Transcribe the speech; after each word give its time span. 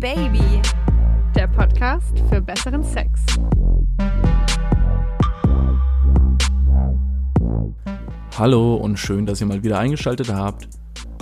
Baby, 0.00 0.62
der 1.36 1.46
Podcast 1.46 2.18
für 2.30 2.40
besseren 2.40 2.82
Sex. 2.82 3.20
Hallo 8.38 8.76
und 8.76 8.98
schön, 8.98 9.26
dass 9.26 9.42
ihr 9.42 9.46
mal 9.46 9.62
wieder 9.62 9.78
eingeschaltet 9.78 10.32
habt. 10.32 10.70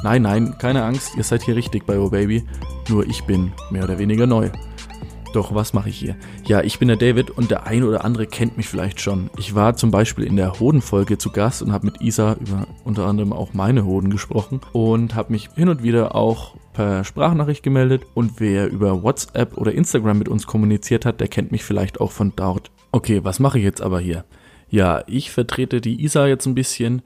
Nein, 0.04 0.22
nein, 0.22 0.54
keine 0.58 0.84
Angst, 0.84 1.16
ihr 1.16 1.24
seid 1.24 1.42
hier 1.42 1.56
richtig 1.56 1.86
bei 1.86 1.98
Oh 1.98 2.08
Baby, 2.08 2.44
nur 2.88 3.04
ich 3.04 3.24
bin 3.24 3.50
mehr 3.72 3.82
oder 3.82 3.98
weniger 3.98 4.28
neu. 4.28 4.48
Doch 5.32 5.52
was 5.52 5.72
mache 5.72 5.88
ich 5.88 5.98
hier? 5.98 6.14
Ja, 6.46 6.62
ich 6.62 6.78
bin 6.78 6.86
der 6.86 6.96
David 6.96 7.30
und 7.30 7.50
der 7.50 7.66
ein 7.66 7.82
oder 7.82 8.04
andere 8.04 8.28
kennt 8.28 8.56
mich 8.56 8.68
vielleicht 8.68 9.00
schon. 9.00 9.28
Ich 9.38 9.56
war 9.56 9.74
zum 9.76 9.90
Beispiel 9.90 10.24
in 10.24 10.36
der 10.36 10.60
Hodenfolge 10.60 11.18
zu 11.18 11.32
Gast 11.32 11.62
und 11.62 11.72
habe 11.72 11.86
mit 11.86 12.00
Isa 12.00 12.34
über 12.34 12.68
unter 12.84 13.06
anderem 13.06 13.32
auch 13.32 13.54
meine 13.54 13.84
Hoden 13.84 14.10
gesprochen 14.10 14.60
und 14.72 15.16
habe 15.16 15.32
mich 15.32 15.50
hin 15.56 15.68
und 15.68 15.82
wieder 15.82 16.14
auch 16.14 16.54
per 16.78 17.02
Sprachnachricht 17.02 17.64
gemeldet 17.64 18.06
und 18.14 18.38
wer 18.38 18.70
über 18.70 19.02
WhatsApp 19.02 19.58
oder 19.58 19.72
Instagram 19.72 20.16
mit 20.16 20.28
uns 20.28 20.46
kommuniziert 20.46 21.06
hat, 21.06 21.18
der 21.18 21.26
kennt 21.26 21.50
mich 21.50 21.64
vielleicht 21.64 22.00
auch 22.00 22.12
von 22.12 22.34
dort. 22.36 22.70
Okay, 22.92 23.24
was 23.24 23.40
mache 23.40 23.58
ich 23.58 23.64
jetzt 23.64 23.82
aber 23.82 23.98
hier? 23.98 24.24
Ja, 24.70 25.02
ich 25.08 25.32
vertrete 25.32 25.80
die 25.80 26.04
Isa 26.04 26.28
jetzt 26.28 26.46
ein 26.46 26.54
bisschen 26.54 27.02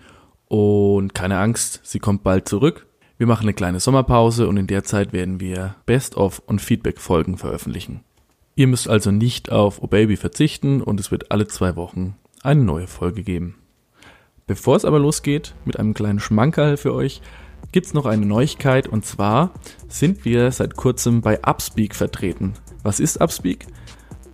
und 0.46 1.14
keine 1.14 1.38
Angst, 1.38 1.80
sie 1.84 2.00
kommt 2.00 2.22
bald 2.22 2.48
zurück. 2.48 2.86
Wir 3.16 3.26
machen 3.26 3.44
eine 3.44 3.54
kleine 3.54 3.80
Sommerpause 3.80 4.46
und 4.46 4.58
in 4.58 4.66
der 4.66 4.84
Zeit 4.84 5.14
werden 5.14 5.40
wir 5.40 5.74
Best-of 5.86 6.42
und 6.44 6.60
Feedback-Folgen 6.60 7.38
veröffentlichen. 7.38 8.04
Ihr 8.54 8.66
müsst 8.66 8.90
also 8.90 9.10
nicht 9.10 9.50
auf 9.50 9.82
O 9.82 9.86
Baby 9.86 10.18
verzichten 10.18 10.82
und 10.82 11.00
es 11.00 11.10
wird 11.10 11.32
alle 11.32 11.46
zwei 11.46 11.76
Wochen 11.76 12.16
eine 12.42 12.62
neue 12.62 12.88
Folge 12.88 13.22
geben. 13.22 13.54
Bevor 14.46 14.76
es 14.76 14.84
aber 14.84 14.98
losgeht 14.98 15.54
mit 15.64 15.78
einem 15.78 15.94
kleinen 15.94 16.20
Schmankerl 16.20 16.76
für 16.76 16.92
euch, 16.92 17.22
gibt's 17.70 17.94
noch 17.94 18.06
eine 18.06 18.26
Neuigkeit 18.26 18.88
und 18.88 19.04
zwar 19.04 19.52
sind 19.88 20.24
wir 20.24 20.50
seit 20.50 20.76
kurzem 20.76 21.20
bei 21.20 21.40
Upspeak 21.42 21.94
vertreten. 21.94 22.54
Was 22.82 22.98
ist 22.98 23.20
Upspeak? 23.20 23.66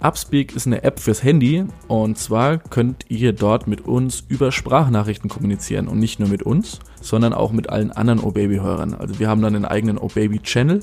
Upspeak 0.00 0.54
ist 0.54 0.66
eine 0.66 0.84
App 0.84 1.00
fürs 1.00 1.22
Handy 1.22 1.64
und 1.88 2.16
zwar 2.16 2.58
könnt 2.58 3.04
ihr 3.08 3.32
dort 3.32 3.66
mit 3.66 3.82
uns 3.82 4.24
über 4.28 4.52
Sprachnachrichten 4.52 5.28
kommunizieren 5.28 5.88
und 5.88 5.98
nicht 5.98 6.20
nur 6.20 6.28
mit 6.28 6.44
uns, 6.44 6.78
sondern 7.00 7.32
auch 7.32 7.52
mit 7.52 7.68
allen 7.68 7.90
anderen 7.90 8.20
O-Baby-Hörern. 8.20 8.94
Also 8.94 9.18
wir 9.18 9.28
haben 9.28 9.42
dann 9.42 9.56
einen 9.56 9.64
eigenen 9.64 9.98
O-Baby-Channel 9.98 10.80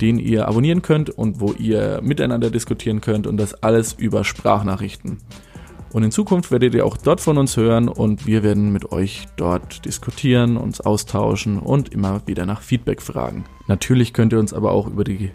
den 0.00 0.18
ihr 0.18 0.48
abonnieren 0.48 0.82
könnt 0.82 1.10
und 1.10 1.40
wo 1.40 1.52
ihr 1.52 2.00
miteinander 2.02 2.50
diskutieren 2.50 3.00
könnt 3.00 3.26
und 3.26 3.36
das 3.36 3.62
alles 3.62 3.92
über 3.92 4.24
Sprachnachrichten. 4.24 5.18
Und 5.92 6.02
in 6.02 6.10
Zukunft 6.10 6.50
werdet 6.50 6.74
ihr 6.74 6.84
auch 6.84 6.96
dort 6.96 7.20
von 7.20 7.38
uns 7.38 7.56
hören 7.56 7.88
und 7.88 8.26
wir 8.26 8.42
werden 8.42 8.72
mit 8.72 8.92
euch 8.92 9.26
dort 9.36 9.84
diskutieren, 9.84 10.56
uns 10.56 10.80
austauschen 10.80 11.58
und 11.58 11.92
immer 11.92 12.22
wieder 12.26 12.46
nach 12.46 12.60
Feedback 12.60 13.00
fragen. 13.00 13.44
Natürlich 13.66 14.12
könnt 14.12 14.32
ihr 14.32 14.38
uns 14.38 14.52
aber 14.52 14.72
auch 14.72 14.86
über 14.86 15.04
die 15.04 15.30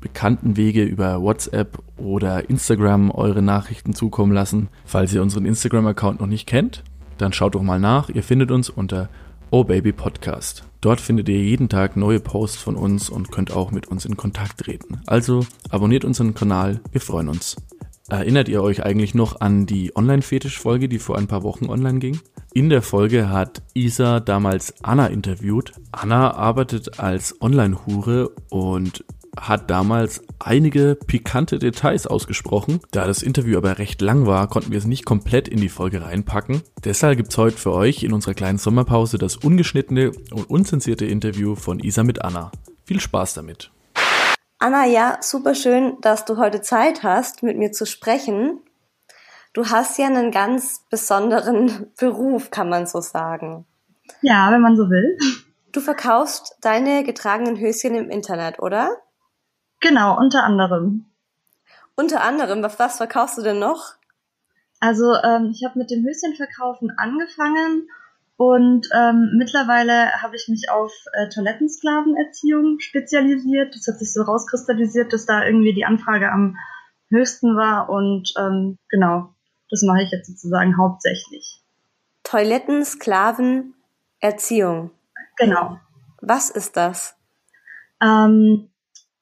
bekannten 0.00 0.56
Wege 0.56 0.84
über 0.84 1.20
WhatsApp 1.20 1.78
oder 1.96 2.48
Instagram 2.48 3.10
eure 3.10 3.42
Nachrichten 3.42 3.94
zukommen 3.94 4.32
lassen. 4.32 4.68
Falls 4.84 5.12
ihr 5.12 5.22
unseren 5.22 5.46
Instagram-Account 5.46 6.20
noch 6.20 6.28
nicht 6.28 6.46
kennt, 6.46 6.84
dann 7.18 7.32
schaut 7.32 7.54
doch 7.54 7.62
mal 7.62 7.80
nach. 7.80 8.08
Ihr 8.08 8.22
findet 8.22 8.50
uns 8.52 8.70
unter 8.70 9.08
Oh 9.50 9.64
Baby 9.64 9.92
Podcast. 9.92 10.64
Dort 10.80 11.00
findet 11.00 11.28
ihr 11.28 11.42
jeden 11.42 11.68
Tag 11.68 11.96
neue 11.96 12.20
Posts 12.20 12.58
von 12.58 12.76
uns 12.76 13.08
und 13.10 13.32
könnt 13.32 13.52
auch 13.52 13.70
mit 13.70 13.86
uns 13.86 14.04
in 14.04 14.16
Kontakt 14.16 14.58
treten. 14.58 15.00
Also 15.06 15.46
abonniert 15.70 16.04
unseren 16.04 16.34
Kanal, 16.34 16.80
wir 16.92 17.00
freuen 17.00 17.28
uns. 17.28 17.56
Erinnert 18.08 18.48
ihr 18.48 18.62
euch 18.62 18.84
eigentlich 18.84 19.14
noch 19.14 19.40
an 19.40 19.66
die 19.66 19.96
Online-Fetisch-Folge, 19.96 20.88
die 20.88 21.00
vor 21.00 21.18
ein 21.18 21.26
paar 21.26 21.42
Wochen 21.42 21.66
online 21.66 21.98
ging? 21.98 22.20
In 22.54 22.70
der 22.70 22.82
Folge 22.82 23.30
hat 23.30 23.62
Isa 23.74 24.20
damals 24.20 24.74
Anna 24.82 25.08
interviewt. 25.08 25.72
Anna 25.90 26.32
arbeitet 26.32 27.00
als 27.00 27.40
Online-Hure 27.40 28.30
und 28.48 29.04
hat 29.36 29.70
damals 29.70 30.22
einige 30.38 30.96
pikante 31.06 31.58
Details 31.58 32.06
ausgesprochen. 32.06 32.80
Da 32.92 33.06
das 33.06 33.22
Interview 33.22 33.58
aber 33.58 33.78
recht 33.78 34.00
lang 34.00 34.24
war, 34.24 34.48
konnten 34.48 34.70
wir 34.70 34.78
es 34.78 34.86
nicht 34.86 35.04
komplett 35.04 35.48
in 35.48 35.60
die 35.60 35.68
Folge 35.68 36.02
reinpacken. 36.02 36.62
Deshalb 36.84 37.16
gibt's 37.18 37.36
heute 37.36 37.58
für 37.58 37.72
euch 37.72 38.02
in 38.02 38.12
unserer 38.12 38.34
kleinen 38.34 38.58
Sommerpause 38.58 39.18
das 39.18 39.36
ungeschnittene 39.36 40.12
und 40.30 40.48
unzensierte 40.48 41.06
Interview 41.06 41.56
von 41.56 41.80
Isa 41.80 42.04
mit 42.04 42.22
Anna. 42.22 42.52
Viel 42.84 43.00
Spaß 43.00 43.34
damit. 43.34 43.72
Anna, 44.58 44.86
ja, 44.86 45.18
super 45.20 45.54
schön, 45.54 46.00
dass 46.00 46.24
du 46.24 46.38
heute 46.38 46.62
Zeit 46.62 47.02
hast, 47.02 47.42
mit 47.42 47.58
mir 47.58 47.72
zu 47.72 47.84
sprechen. 47.84 48.60
Du 49.52 49.68
hast 49.68 49.98
ja 49.98 50.06
einen 50.06 50.30
ganz 50.30 50.86
besonderen 50.88 51.92
Beruf, 51.98 52.50
kann 52.50 52.70
man 52.70 52.86
so 52.86 53.00
sagen. 53.00 53.66
Ja, 54.22 54.50
wenn 54.52 54.62
man 54.62 54.76
so 54.76 54.88
will. 54.88 55.18
Du 55.72 55.80
verkaufst 55.80 56.56
deine 56.62 57.04
getragenen 57.04 57.58
Höschen 57.58 57.94
im 57.94 58.08
Internet, 58.08 58.58
oder? 58.58 58.96
Genau, 59.80 60.16
unter 60.16 60.44
anderem. 60.44 61.04
Unter 61.94 62.22
anderem, 62.22 62.62
was 62.62 62.96
verkaufst 62.96 63.36
du 63.36 63.42
denn 63.42 63.58
noch? 63.58 63.96
Also 64.80 65.14
ähm, 65.22 65.50
ich 65.52 65.64
habe 65.66 65.78
mit 65.78 65.90
dem 65.90 66.02
Höschenverkaufen 66.02 66.92
angefangen 66.96 67.88
und 68.36 68.86
ähm, 68.94 69.32
mittlerweile 69.38 70.12
habe 70.22 70.36
ich 70.36 70.46
mich 70.48 70.70
auf 70.70 70.92
äh, 71.14 71.28
Toilettensklavenerziehung 71.30 72.78
spezialisiert. 72.80 73.74
Das 73.74 73.88
hat 73.88 73.98
sich 73.98 74.12
so 74.12 74.22
rauskristallisiert, 74.22 75.12
dass 75.12 75.24
da 75.24 75.44
irgendwie 75.44 75.72
die 75.72 75.86
Anfrage 75.86 76.30
am 76.30 76.56
höchsten 77.08 77.56
war 77.56 77.88
und 77.88 78.34
ähm, 78.38 78.76
genau, 78.90 79.32
das 79.70 79.82
mache 79.82 80.02
ich 80.02 80.10
jetzt 80.10 80.26
sozusagen 80.26 80.76
hauptsächlich. 80.76 81.62
Toilettensklavenerziehung. 82.24 84.90
Genau. 85.36 85.78
Was 86.20 86.50
ist 86.50 86.76
das? 86.76 87.16
Ähm, 88.02 88.68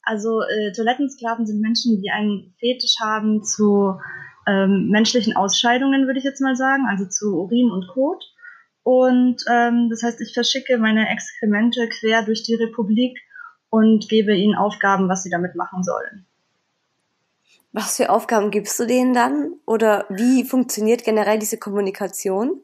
also 0.02 0.42
äh, 0.42 0.72
Toilettensklaven 0.72 1.46
sind 1.46 1.60
Menschen, 1.60 2.02
die 2.02 2.10
einen 2.10 2.52
Fetisch 2.58 2.96
haben 3.00 3.44
zu 3.44 4.00
ähm, 4.46 4.88
menschlichen 4.90 5.36
Ausscheidungen, 5.36 6.06
würde 6.06 6.18
ich 6.18 6.24
jetzt 6.24 6.40
mal 6.40 6.56
sagen, 6.56 6.86
also 6.88 7.06
zu 7.06 7.36
Urin 7.36 7.70
und 7.70 7.86
Kot. 7.88 8.24
Und 8.84 9.42
ähm, 9.50 9.88
das 9.90 10.02
heißt, 10.02 10.20
ich 10.20 10.34
verschicke 10.34 10.78
meine 10.78 11.08
Exkremente 11.08 11.88
quer 11.88 12.22
durch 12.22 12.44
die 12.44 12.54
Republik 12.54 13.18
und 13.70 14.08
gebe 14.08 14.36
ihnen 14.36 14.54
Aufgaben, 14.54 15.08
was 15.08 15.24
sie 15.24 15.30
damit 15.30 15.56
machen 15.56 15.82
sollen. 15.82 16.26
Was 17.72 17.96
für 17.96 18.10
Aufgaben 18.10 18.52
gibst 18.52 18.78
du 18.78 18.86
denen 18.86 19.14
dann? 19.14 19.54
Oder 19.66 20.06
wie 20.08 20.44
funktioniert 20.44 21.02
generell 21.02 21.40
diese 21.40 21.58
Kommunikation? 21.58 22.60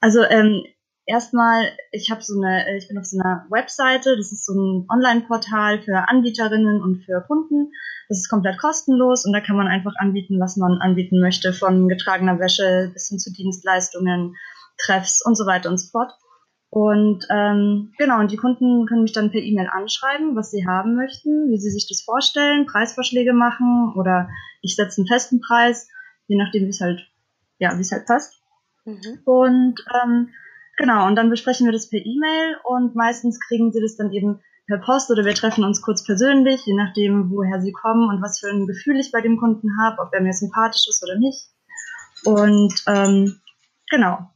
Also 0.00 0.22
ähm, 0.24 0.64
erstmal, 1.06 1.72
ich 1.92 2.10
habe 2.10 2.22
so 2.22 2.34
eine, 2.38 2.76
ich 2.76 2.88
bin 2.88 2.98
auf 2.98 3.06
so 3.06 3.18
einer 3.18 3.46
Webseite, 3.48 4.16
das 4.16 4.32
ist 4.32 4.44
so 4.44 4.52
ein 4.52 4.86
Online-Portal 4.90 5.80
für 5.82 6.08
Anbieterinnen 6.08 6.82
und 6.82 7.04
für 7.04 7.22
Kunden. 7.26 7.72
Das 8.08 8.18
ist 8.18 8.28
komplett 8.28 8.58
kostenlos 8.58 9.24
und 9.24 9.32
da 9.32 9.40
kann 9.40 9.56
man 9.56 9.66
einfach 9.66 9.94
anbieten, 9.96 10.38
was 10.40 10.56
man 10.56 10.78
anbieten 10.80 11.20
möchte, 11.20 11.52
von 11.52 11.88
getragener 11.88 12.38
Wäsche 12.38 12.90
bis 12.92 13.08
hin 13.08 13.18
zu 13.18 13.32
Dienstleistungen, 13.32 14.36
Treffs 14.78 15.24
und 15.24 15.36
so 15.36 15.46
weiter 15.46 15.70
und 15.70 15.78
so 15.78 15.88
fort. 15.90 16.12
Und 16.68 17.24
ähm, 17.30 17.92
genau, 17.96 18.20
und 18.20 18.30
die 18.30 18.36
Kunden 18.36 18.86
können 18.86 19.02
mich 19.02 19.12
dann 19.12 19.30
per 19.30 19.40
E-Mail 19.40 19.68
anschreiben, 19.68 20.36
was 20.36 20.50
sie 20.50 20.66
haben 20.66 20.96
möchten, 20.96 21.50
wie 21.50 21.58
sie 21.58 21.70
sich 21.70 21.86
das 21.88 22.02
vorstellen, 22.02 22.66
Preisvorschläge 22.66 23.32
machen 23.32 23.94
oder 23.96 24.28
ich 24.62 24.74
setze 24.74 25.00
einen 25.00 25.08
festen 25.08 25.40
Preis, 25.40 25.88
je 26.26 26.36
nachdem, 26.36 26.64
wie 26.64 26.70
es 26.70 26.80
halt, 26.80 27.08
ja, 27.58 27.76
wie 27.76 27.82
es 27.82 27.92
halt 27.92 28.06
passt. 28.06 28.34
Mhm. 28.84 29.20
Und 29.24 29.84
ähm, 29.94 30.28
Genau, 30.76 31.06
und 31.06 31.16
dann 31.16 31.30
besprechen 31.30 31.66
wir 31.66 31.72
das 31.72 31.88
per 31.88 32.04
E-Mail 32.04 32.56
und 32.64 32.94
meistens 32.94 33.40
kriegen 33.40 33.72
sie 33.72 33.80
das 33.80 33.96
dann 33.96 34.12
eben 34.12 34.40
per 34.66 34.78
Post 34.78 35.10
oder 35.10 35.24
wir 35.24 35.34
treffen 35.34 35.64
uns 35.64 35.80
kurz 35.80 36.04
persönlich, 36.04 36.66
je 36.66 36.74
nachdem, 36.74 37.30
woher 37.30 37.62
sie 37.62 37.72
kommen 37.72 38.08
und 38.08 38.22
was 38.22 38.40
für 38.40 38.50
ein 38.50 38.66
Gefühl 38.66 39.00
ich 39.00 39.10
bei 39.10 39.22
dem 39.22 39.38
Kunden 39.38 39.70
habe, 39.80 40.02
ob 40.02 40.12
er 40.12 40.20
mir 40.20 40.34
sympathisch 40.34 40.86
ist 40.88 41.02
oder 41.02 41.18
nicht. 41.18 41.48
Und 42.24 42.74
ähm, 42.86 43.40
genau. 43.90 44.30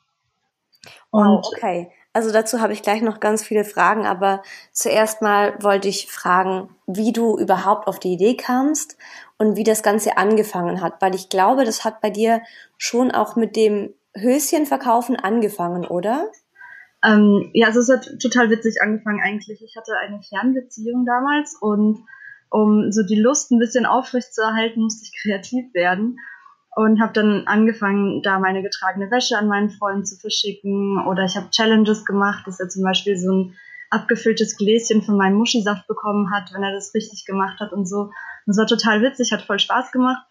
Und 1.10 1.26
wow, 1.26 1.53
okay. 1.53 1.91
Also 2.12 2.32
dazu 2.32 2.60
habe 2.60 2.72
ich 2.72 2.82
gleich 2.82 3.03
noch 3.03 3.21
ganz 3.21 3.44
viele 3.44 3.65
Fragen, 3.65 4.04
aber 4.04 4.43
zuerst 4.73 5.23
mal 5.23 5.55
wollte 5.62 5.88
ich 5.88 6.11
fragen, 6.11 6.69
wie 6.87 7.12
du 7.12 7.38
überhaupt 7.38 7.87
auf 7.87 8.00
die 8.00 8.12
Idee 8.14 8.37
kamst 8.37 8.96
und 9.38 9.56
wie 9.56 9.62
das 9.62 9.85
Ganze 9.85 10.17
angefangen 10.17 10.81
hat, 10.81 11.00
weil 11.00 11.14
ich 11.14 11.29
glaube, 11.29 11.64
das 11.64 11.85
hat 11.85 12.00
bei 12.00 12.11
dir 12.11 12.43
schon 12.79 13.12
auch 13.12 13.37
mit 13.37 13.55
dem 13.55 13.94
Höschen 14.17 14.67
verkaufen 14.67 15.14
angefangen, 15.17 15.87
oder? 15.87 16.29
Ähm, 17.05 17.50
ja, 17.55 17.69
also 17.69 17.79
es 17.79 17.88
hat 17.88 18.08
total 18.20 18.50
witzig 18.50 18.82
angefangen 18.82 19.20
eigentlich. 19.23 19.62
Ich 19.62 19.76
hatte 19.76 19.93
eine 19.96 20.20
Fernbeziehung 20.20 21.06
damals 21.06 21.56
und 21.61 22.05
um 22.50 22.90
so 22.90 23.05
die 23.05 23.20
Lust 23.20 23.52
ein 23.52 23.61
bisschen 23.61 23.87
aufrecht 23.87 24.35
zu 24.35 24.43
erhalten, 24.43 24.82
musste 24.82 25.05
ich 25.05 25.23
kreativ 25.23 25.73
werden 25.73 26.19
und 26.76 27.00
habe 27.00 27.12
dann 27.12 27.46
angefangen, 27.46 28.22
da 28.22 28.38
meine 28.38 28.62
getragene 28.62 29.11
Wäsche 29.11 29.37
an 29.37 29.49
meinen 29.49 29.70
Freunden 29.70 30.05
zu 30.05 30.17
verschicken 30.17 31.05
oder 31.06 31.25
ich 31.25 31.37
habe 31.37 31.50
Challenges 31.50 32.05
gemacht, 32.05 32.46
dass 32.46 32.61
er 32.61 32.69
zum 32.69 32.84
Beispiel 32.84 33.17
so 33.17 33.32
ein 33.32 33.56
abgefülltes 33.90 34.56
Gläschen 34.56 35.02
von 35.02 35.17
meinem 35.17 35.37
Muschisaft 35.37 35.87
bekommen 35.88 36.32
hat, 36.32 36.52
wenn 36.55 36.62
er 36.62 36.72
das 36.72 36.94
richtig 36.94 37.25
gemacht 37.26 37.58
hat 37.58 37.72
und 37.72 37.87
so. 37.87 38.02
Und 38.02 38.50
es 38.52 38.56
war 38.56 38.67
total 38.67 39.02
witzig, 39.02 39.32
hat 39.32 39.43
voll 39.43 39.58
Spaß 39.58 39.90
gemacht. 39.90 40.25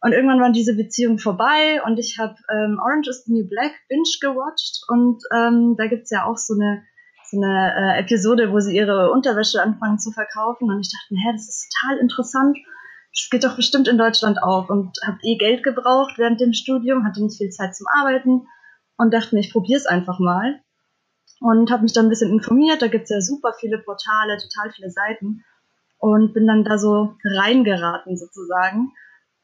Und 0.00 0.12
irgendwann 0.12 0.40
war 0.40 0.50
diese 0.50 0.76
Beziehung 0.76 1.18
vorbei 1.18 1.80
und 1.84 1.98
ich 1.98 2.18
habe 2.18 2.34
ähm, 2.52 2.78
Orange 2.82 3.08
is 3.08 3.24
the 3.24 3.32
New 3.32 3.48
Black 3.48 3.72
binge 3.88 4.02
gewatcht 4.20 4.84
und 4.88 5.22
ähm, 5.34 5.74
da 5.78 5.86
gibt's 5.86 6.10
ja 6.10 6.24
auch 6.24 6.36
so 6.36 6.54
eine 6.54 6.82
so 7.28 7.42
eine 7.42 7.74
äh, 7.74 8.00
Episode, 8.00 8.52
wo 8.52 8.60
sie 8.60 8.76
ihre 8.76 9.10
Unterwäsche 9.10 9.60
anfangen 9.60 9.98
zu 9.98 10.12
verkaufen 10.12 10.70
und 10.70 10.80
ich 10.80 10.92
dachte 10.92 11.14
hä, 11.20 11.32
das 11.32 11.48
ist 11.48 11.72
total 11.72 11.98
interessant. 11.98 12.56
Das 13.16 13.30
geht 13.30 13.44
doch 13.44 13.56
bestimmt 13.56 13.88
in 13.88 13.96
Deutschland 13.96 14.42
auf 14.42 14.68
und 14.68 14.98
habe 15.04 15.18
eh 15.22 15.36
Geld 15.36 15.62
gebraucht 15.62 16.18
während 16.18 16.40
dem 16.40 16.52
Studium, 16.52 17.04
hatte 17.04 17.22
nicht 17.22 17.38
viel 17.38 17.50
Zeit 17.50 17.74
zum 17.74 17.86
Arbeiten 17.88 18.46
und 18.98 19.14
dachte 19.14 19.34
mir, 19.34 19.40
ich 19.40 19.52
probiere 19.52 19.78
es 19.78 19.86
einfach 19.86 20.18
mal 20.18 20.60
und 21.40 21.70
habe 21.70 21.82
mich 21.82 21.94
dann 21.94 22.06
ein 22.06 22.10
bisschen 22.10 22.30
informiert. 22.30 22.82
Da 22.82 22.88
gibt's 22.88 23.10
ja 23.10 23.20
super 23.20 23.54
viele 23.58 23.78
Portale, 23.78 24.36
total 24.36 24.70
viele 24.72 24.90
Seiten 24.90 25.44
und 25.98 26.34
bin 26.34 26.46
dann 26.46 26.64
da 26.64 26.76
so 26.76 27.14
reingeraten 27.24 28.18
sozusagen. 28.18 28.92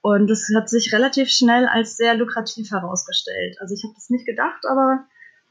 Und 0.03 0.31
es 0.31 0.53
hat 0.55 0.69
sich 0.69 0.93
relativ 0.93 1.31
schnell 1.31 1.67
als 1.67 1.97
sehr 1.97 2.15
lukrativ 2.15 2.71
herausgestellt. 2.71 3.57
Also 3.61 3.75
ich 3.75 3.85
habe 3.85 3.95
das 3.95 4.11
nicht 4.11 4.27
gedacht, 4.27 4.65
aber 4.69 5.07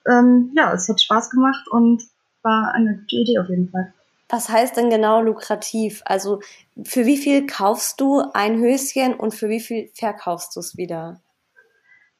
ähm, 0.07 0.51
ja, 0.55 0.73
es 0.73 0.89
hat 0.89 1.01
Spaß 1.01 1.29
gemacht 1.29 1.67
und 1.69 2.03
war 2.43 2.73
eine 2.73 2.97
gute 2.99 3.15
Idee 3.15 3.39
auf 3.39 3.49
jeden 3.49 3.69
Fall. 3.69 3.93
Was 4.31 4.47
heißt 4.47 4.77
denn 4.77 4.89
genau 4.89 5.21
lukrativ? 5.21 6.01
Also 6.05 6.39
für 6.83 7.05
wie 7.05 7.17
viel 7.17 7.45
kaufst 7.45 7.99
du 7.99 8.23
ein 8.33 8.59
Höschen 8.59 9.13
und 9.13 9.35
für 9.35 9.49
wie 9.49 9.59
viel 9.59 9.89
verkaufst 9.93 10.55
du 10.55 10.61
es 10.61 10.77
wieder? 10.77 11.21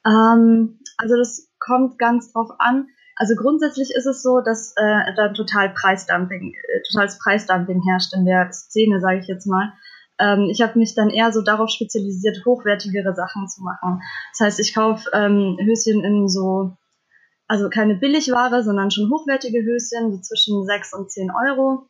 Ähm, 0.06 0.80
also 0.98 1.16
das 1.16 1.50
kommt 1.60 1.98
ganz 1.98 2.34
drauf 2.34 2.50
an. 2.60 2.88
Also 3.16 3.36
grundsätzlich 3.36 3.92
ist 3.96 4.06
es 4.06 4.22
so, 4.22 4.42
dass 4.42 4.74
äh, 4.76 5.14
da 5.16 5.30
total 5.30 5.70
Preisdumping, 5.70 6.54
äh, 6.54 6.82
totales 6.92 7.18
Preisdumping 7.18 7.82
herrscht 7.88 8.14
in 8.14 8.26
der 8.26 8.52
Szene, 8.52 9.00
sage 9.00 9.20
ich 9.20 9.28
jetzt 9.28 9.46
mal. 9.48 9.72
Ähm, 10.20 10.50
ich 10.52 10.62
habe 10.62 10.78
mich 10.78 10.96
dann 10.96 11.10
eher 11.10 11.32
so 11.32 11.42
darauf 11.42 11.70
spezialisiert, 11.70 12.44
hochwertigere 12.46 13.16
Sachen 13.16 13.48
zu 13.48 13.64
machen. 13.64 14.02
Das 14.32 14.46
heißt, 14.46 14.60
ich 14.60 14.76
kaufe 14.76 15.10
ähm, 15.14 15.58
Höschen 15.62 16.04
in 16.04 16.28
so 16.28 16.76
also 17.48 17.70
keine 17.70 17.96
Billigware, 17.96 18.64
sondern 18.64 18.92
schon 18.92 19.10
hochwertige 19.12 19.62
Höschen, 19.62 20.12
so 20.12 20.22
zwischen 20.22 20.66
6 20.66 20.94
und 20.94 21.12
10 21.12 21.32
Euro. 21.32 21.90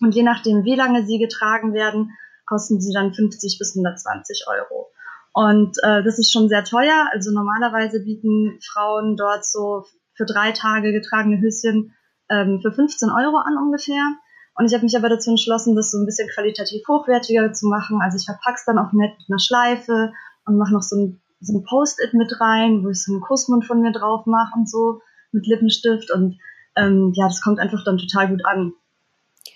Und 0.00 0.14
je 0.14 0.22
nachdem, 0.22 0.64
wie 0.64 0.74
lange 0.74 1.06
sie 1.06 1.18
getragen 1.18 1.74
werden, 1.74 2.10
kosten 2.46 2.80
sie 2.80 2.92
dann 2.92 3.14
50 3.14 3.58
bis 3.58 3.76
120 3.76 4.44
Euro. 4.48 4.90
Und 5.32 5.76
äh, 5.82 6.02
das 6.02 6.18
ist 6.18 6.32
schon 6.32 6.48
sehr 6.48 6.64
teuer. 6.64 7.08
Also 7.12 7.32
normalerweise 7.32 8.00
bieten 8.00 8.58
Frauen 8.72 9.16
dort 9.16 9.44
so 9.44 9.84
für 10.14 10.26
drei 10.26 10.52
Tage 10.52 10.92
getragene 10.92 11.40
Höschen 11.40 11.94
ähm, 12.28 12.60
für 12.60 12.72
15 12.72 13.10
Euro 13.10 13.36
an 13.38 13.56
ungefähr. 13.56 14.04
Und 14.54 14.66
ich 14.66 14.74
habe 14.74 14.84
mich 14.84 14.96
aber 14.96 15.08
dazu 15.08 15.30
entschlossen, 15.30 15.74
das 15.74 15.90
so 15.90 15.98
ein 15.98 16.04
bisschen 16.04 16.28
qualitativ 16.28 16.82
hochwertiger 16.86 17.52
zu 17.54 17.66
machen. 17.68 18.00
Also 18.02 18.18
ich 18.18 18.26
verpacke 18.26 18.56
es 18.56 18.64
dann 18.66 18.78
auch 18.78 18.92
nett 18.92 19.12
mit 19.18 19.30
einer 19.30 19.38
Schleife 19.38 20.12
und 20.44 20.58
mache 20.58 20.74
noch 20.74 20.82
so 20.82 20.96
ein 20.96 21.22
so 21.42 21.58
ein 21.58 21.64
Post-it 21.64 22.14
mit 22.14 22.40
rein, 22.40 22.84
wo 22.84 22.90
ich 22.90 23.02
so 23.02 23.12
einen 23.12 23.20
Kussmund 23.20 23.66
von 23.66 23.82
mir 23.82 23.92
drauf 23.92 24.26
mache 24.26 24.56
und 24.56 24.70
so 24.70 25.00
mit 25.32 25.46
Lippenstift 25.46 26.10
und 26.12 26.38
ähm, 26.76 27.12
ja, 27.14 27.26
das 27.26 27.42
kommt 27.42 27.58
einfach 27.58 27.84
dann 27.84 27.98
total 27.98 28.28
gut 28.28 28.44
an. 28.46 28.72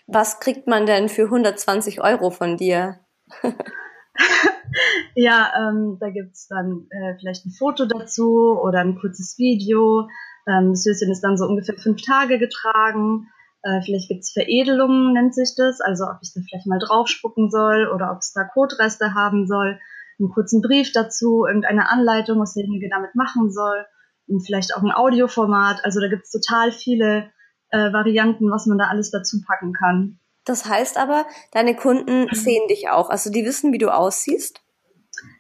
Was 0.07 0.41
kriegt 0.41 0.67
man 0.67 0.87
denn 0.87 1.09
für 1.09 1.25
120 1.25 2.01
Euro 2.01 2.31
von 2.31 2.57
dir? 2.57 3.01
ja, 5.15 5.53
ähm, 5.59 5.99
da 6.01 6.11
gibt's 6.11 6.49
dann 6.49 6.87
äh, 6.91 7.19
vielleicht 7.19 7.47
ein 7.47 7.53
Foto 7.53 7.87
dazu 7.87 8.59
oder 8.63 8.81
ein 8.81 8.99
kurzes 8.99 9.37
Video. 9.39 10.09
Ähm, 10.49 10.71
das 10.71 10.85
Höschen 10.87 11.11
ist 11.11 11.23
dann 11.23 11.37
so 11.37 11.47
ungefähr 11.47 11.77
fünf 11.77 12.03
Tage 12.03 12.39
getragen. 12.39 13.29
Äh, 13.63 13.83
vielleicht 13.85 14.09
gibt's 14.09 14.33
Veredelungen, 14.33 15.13
nennt 15.13 15.35
sich 15.35 15.55
das. 15.57 15.81
Also 15.81 16.05
ob 16.05 16.19
ich 16.23 16.33
da 16.35 16.41
vielleicht 16.49 16.67
mal 16.67 16.79
draufspucken 16.79 17.51
soll 17.51 17.89
oder 17.95 18.13
ob 18.13 18.19
es 18.19 18.33
da 18.33 18.45
Kotreste 18.45 19.15
haben 19.15 19.47
soll 19.47 19.79
einen 20.19 20.31
kurzen 20.31 20.63
Brief 20.63 20.93
dazu, 20.93 21.45
irgendeine 21.47 21.89
Anleitung, 21.89 22.41
was 22.41 22.55
derjenige 22.55 22.89
damit 22.89 23.15
machen 23.15 23.51
soll 23.51 23.87
und 24.27 24.45
vielleicht 24.45 24.75
auch 24.75 24.83
ein 24.83 24.93
Audioformat. 24.93 25.85
Also 25.85 26.01
da 26.01 26.09
gibt 26.09 26.25
es 26.25 26.31
total 26.31 26.73
viele 26.73 27.31
äh, 27.71 27.93
Varianten, 27.93 28.51
was 28.51 28.67
man 28.67 28.79
da 28.79 28.87
alles 28.87 29.11
dazu 29.11 29.41
packen 29.47 29.73
kann. 29.73 30.19
Das 30.45 30.65
heißt 30.65 30.97
aber, 30.97 31.27
deine 31.53 31.75
Kunden 31.75 32.25
mhm. 32.25 32.35
sehen 32.35 32.69
dich 32.69 32.89
auch. 32.89 33.11
Also 33.11 33.31
die 33.31 33.45
wissen, 33.45 33.73
wie 33.73 33.79
du 33.79 33.93
aussiehst. 33.93 34.61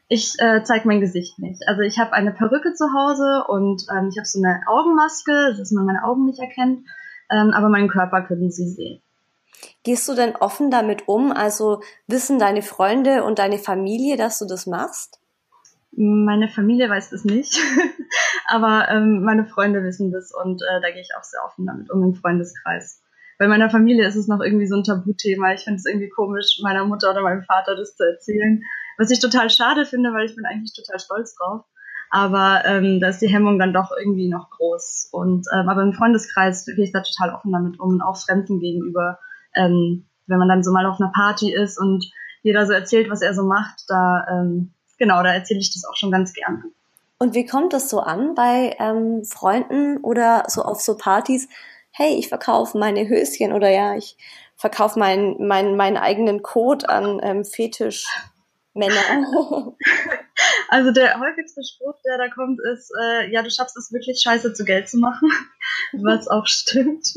Ich 0.09 0.35
äh, 0.39 0.63
zeige 0.63 0.87
mein 0.87 1.01
Gesicht 1.01 1.39
nicht. 1.39 1.63
Also 1.67 1.83
ich 1.83 1.99
habe 1.99 2.13
eine 2.13 2.33
Perücke 2.33 2.75
zu 2.75 2.93
Hause 2.93 3.45
und 3.49 3.83
ähm, 3.91 4.09
ich 4.09 4.19
habe 4.19 4.27
so 4.27 4.41
eine 4.41 4.61
Augenmaske, 4.67 5.55
dass 5.57 5.73
man 5.73 5.85
meine 5.85 6.05
Augen 6.05 6.27
nicht 6.27 6.39
erkennt, 6.39 6.87
ähm, 7.31 7.53
aber 7.53 7.69
meinen 7.69 7.89
Körper 7.89 8.23
können 8.23 8.51
sie 8.51 8.69
sehen. 8.69 9.03
Gehst 9.83 10.09
du 10.09 10.15
denn 10.15 10.37
offen 10.37 10.71
damit 10.71 11.09
um? 11.09 11.33
Also 11.33 11.81
wissen 12.07 12.39
deine 12.39 12.63
Freunde 12.63 13.25
und 13.25 13.39
deine 13.39 13.59
Familie, 13.59 14.17
dass 14.17 14.39
du 14.39 14.47
das 14.47 14.67
machst? 14.67 15.21
Meine 15.93 16.49
Familie 16.49 16.91
weiß 16.91 17.11
das 17.11 17.25
nicht, 17.25 17.59
aber 18.49 18.89
ähm, 18.91 19.23
meine 19.23 19.47
Freunde 19.47 19.83
wissen 19.83 20.13
das 20.13 20.33
und 20.33 20.61
äh, 20.63 20.81
da 20.81 20.91
gehe 20.91 21.01
ich 21.01 21.11
auch 21.19 21.25
sehr 21.25 21.43
offen 21.45 21.67
damit 21.67 21.91
um 21.91 22.03
im 22.03 22.15
Freundeskreis. 22.15 23.03
Bei 23.39 23.49
meiner 23.49 23.71
Familie 23.71 24.07
ist 24.07 24.17
es 24.17 24.29
noch 24.29 24.41
irgendwie 24.41 24.67
so 24.67 24.77
ein 24.77 24.85
Tabuthema. 24.85 25.53
Ich 25.53 25.65
finde 25.65 25.77
es 25.77 25.87
irgendwie 25.87 26.09
komisch, 26.09 26.61
meiner 26.63 26.85
Mutter 26.85 27.11
oder 27.11 27.23
meinem 27.23 27.45
Vater 27.45 27.77
das 27.77 27.95
zu 27.97 28.05
erzählen. 28.05 28.63
Was 28.99 29.11
ich 29.11 29.21
total 29.21 29.51
schade 29.51 29.85
finde, 29.85 30.13
weil 30.13 30.27
ich 30.27 30.37
bin 30.37 30.47
eigentlich 30.47 30.73
total 30.75 30.99
stolz 30.99 31.35
drauf. 31.35 31.65
Aber 32.09 32.63
ähm, 32.65 32.99
da 33.01 33.09
ist 33.09 33.21
die 33.21 33.29
Hemmung 33.29 33.59
dann 33.59 33.75
doch 33.75 33.91
irgendwie 33.99 34.31
noch 34.31 34.49
groß. 34.51 35.11
Und 35.13 35.47
ähm, 35.55 35.69
aber 35.69 35.83
im 35.83 35.93
Freundeskreis 35.93 36.65
gehe 36.65 36.85
ich 36.85 36.93
da 36.93 37.03
total 37.03 37.35
offen 37.35 37.53
damit 37.53 37.79
um, 37.79 38.01
auch 38.01 38.17
Fremden 38.17 38.59
gegenüber 38.59 39.19
ähm, 39.57 40.07
wenn 40.27 40.39
man 40.39 40.49
dann 40.49 40.63
so 40.63 40.73
mal 40.73 40.87
auf 40.87 41.01
einer 41.01 41.13
Party 41.13 41.53
ist 41.53 41.79
und 41.79 42.11
jeder 42.43 42.67
so 42.67 42.73
erzählt, 42.73 43.11
was 43.11 43.23
er 43.23 43.35
so 43.35 43.45
macht, 43.45 43.85
da 43.89 44.27
ähm, 44.31 44.75
genau, 44.99 45.23
da 45.23 45.35
erzähle 45.35 45.61
ich 45.61 45.73
das 45.73 45.85
auch 45.85 45.97
schon 45.97 46.11
ganz 46.11 46.33
gern. 46.33 46.65
Und 47.19 47.35
wie 47.35 47.47
kommt 47.47 47.73
das 47.73 47.89
so 47.89 48.01
an 48.01 48.35
bei 48.35 48.77
ähm, 48.79 49.25
Freunden 49.25 49.99
oder 49.99 50.45
so 50.49 50.63
auf 50.63 50.81
so 50.81 50.97
Partys? 50.97 51.49
Hey, 51.91 52.15
ich 52.19 52.29
verkaufe 52.29 52.77
meine 52.77 53.09
Höschen 53.09 53.53
oder 53.53 53.71
ja, 53.71 53.97
ich 53.97 54.17
verkaufe 54.57 54.99
meinen 54.99 55.47
mein, 55.47 55.77
meinen 55.77 55.97
eigenen 55.97 56.43
Code 56.43 56.89
an 56.89 57.21
ähm, 57.23 57.45
Fetisch. 57.45 58.07
Männer. 58.77 59.75
Also 60.69 60.91
der 60.91 61.19
häufigste 61.19 61.63
Spruch, 61.63 61.95
der 62.05 62.19
da 62.19 62.29
kommt, 62.29 62.59
ist, 62.73 62.91
äh, 63.01 63.31
ja, 63.31 63.43
du 63.43 63.51
schaffst 63.51 63.77
es 63.77 63.93
wirklich 63.93 64.21
scheiße 64.21 64.53
zu 64.53 64.65
Geld 64.65 64.89
zu 64.89 64.99
machen, 64.99 65.31
was 65.93 66.29
auch 66.29 66.47
stimmt. 66.47 67.15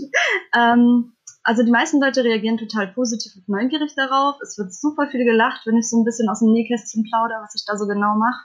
Ähm, 0.55 1.13
also 1.43 1.63
die 1.63 1.71
meisten 1.71 2.01
Leute 2.01 2.23
reagieren 2.23 2.57
total 2.57 2.87
positiv 2.87 3.33
und 3.35 3.49
neugierig 3.49 3.95
darauf. 3.95 4.35
Es 4.41 4.57
wird 4.57 4.73
super 4.73 5.07
viel 5.07 5.25
gelacht, 5.25 5.65
wenn 5.65 5.77
ich 5.77 5.89
so 5.89 5.99
ein 5.99 6.05
bisschen 6.05 6.29
aus 6.29 6.39
dem 6.39 6.51
Nähkästchen 6.51 7.03
plaudere, 7.03 7.41
was 7.41 7.55
ich 7.55 7.65
da 7.65 7.77
so 7.77 7.87
genau 7.87 8.15
mache. 8.15 8.43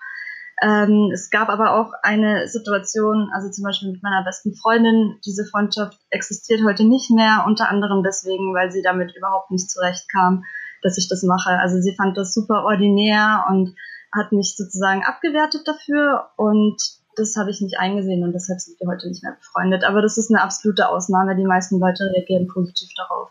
Ähm, 0.62 1.10
es 1.12 1.30
gab 1.30 1.48
aber 1.48 1.74
auch 1.74 1.92
eine 2.02 2.46
Situation, 2.48 3.30
also 3.34 3.50
zum 3.50 3.64
Beispiel 3.64 3.90
mit 3.90 4.02
meiner 4.02 4.22
besten 4.22 4.54
Freundin, 4.54 5.18
diese 5.26 5.44
Freundschaft 5.44 5.98
existiert 6.10 6.62
heute 6.64 6.84
nicht 6.84 7.10
mehr, 7.10 7.44
unter 7.46 7.68
anderem 7.68 8.04
deswegen, 8.04 8.54
weil 8.54 8.70
sie 8.70 8.82
damit 8.82 9.16
überhaupt 9.16 9.50
nicht 9.50 9.68
zurechtkam, 9.68 10.44
dass 10.82 10.96
ich 10.96 11.08
das 11.08 11.24
mache. 11.24 11.50
Also 11.58 11.80
sie 11.80 11.96
fand 11.96 12.16
das 12.16 12.32
super 12.32 12.64
ordinär 12.64 13.46
und 13.48 13.74
hat 14.12 14.30
mich 14.30 14.54
sozusagen 14.56 15.02
abgewertet 15.02 15.66
dafür 15.66 16.30
und 16.36 16.80
das 17.16 17.36
habe 17.36 17.50
ich 17.50 17.60
nicht 17.60 17.78
eingesehen 17.78 18.24
und 18.24 18.32
deshalb 18.32 18.60
sind 18.60 18.78
wir 18.80 18.88
heute 18.88 19.08
nicht 19.08 19.22
mehr 19.22 19.32
befreundet. 19.32 19.84
Aber 19.84 20.02
das 20.02 20.18
ist 20.18 20.30
eine 20.30 20.42
absolute 20.42 20.88
Ausnahme. 20.88 21.36
Die 21.36 21.44
meisten 21.44 21.78
Leute 21.78 22.10
reagieren 22.14 22.48
positiv 22.48 22.88
darauf. 22.96 23.30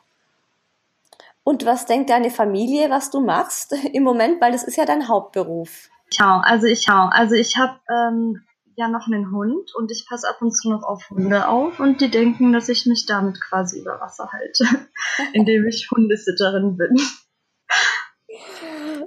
Und 1.44 1.66
was 1.66 1.86
denkt 1.86 2.10
deine 2.10 2.32
Familie, 2.32 2.90
was 2.90 3.12
du 3.12 3.20
machst 3.20 3.74
im 3.94 4.04
Moment? 4.04 4.42
Weil 4.42 4.52
das 4.52 4.64
ist 4.64 4.78
ja 4.78 4.86
dein 4.86 5.08
Hauptberuf. 5.08 5.90
Schau, 6.14 6.40
also 6.44 6.68
ich 6.68 6.84
schau, 6.84 7.10
also 7.12 7.36
ich 7.36 7.58
habe 7.58 7.80
ähm, 7.90 8.44
ja 8.76 8.88
noch 8.88 9.08
einen 9.08 9.32
Hund 9.32 9.74
und 9.76 9.92
ich 9.92 10.06
passe 10.08 10.28
ab 10.30 10.42
und 10.42 10.52
zu 10.52 10.70
noch 10.70 10.84
auf 10.84 11.10
Hunde 11.10 11.48
auf 11.48 11.80
und 11.80 12.02
die 12.02 12.10
denken, 12.10 12.54
dass 12.54 12.70
ich 12.70 12.86
mich 12.86 13.06
damit 13.06 13.42
quasi 13.42 13.80
über 13.80 14.00
Wasser 14.00 14.30
halte, 14.32 14.66
indem 15.34 15.68
ich 15.68 15.90
Hundesitterin 15.92 16.78
bin. 16.78 16.96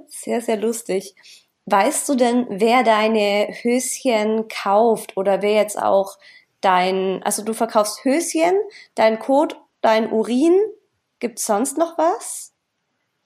Sehr, 0.07 0.41
sehr 0.41 0.57
lustig. 0.57 1.15
Weißt 1.69 2.07
du 2.07 2.15
denn, 2.15 2.47
wer 2.49 2.83
deine 2.83 3.49
Höschen 3.61 4.47
kauft 4.47 5.17
oder 5.17 5.41
wer 5.41 5.51
jetzt 5.51 5.77
auch 5.77 6.17
dein, 6.61 7.21
also 7.23 7.43
du 7.43 7.53
verkaufst 7.53 8.05
Höschen, 8.05 8.53
dein 8.95 9.19
Kot, 9.19 9.59
dein 9.81 10.09
Urin, 10.09 10.53
gibt's 11.19 11.45
sonst 11.45 11.77
noch 11.77 11.97
was? 11.97 12.53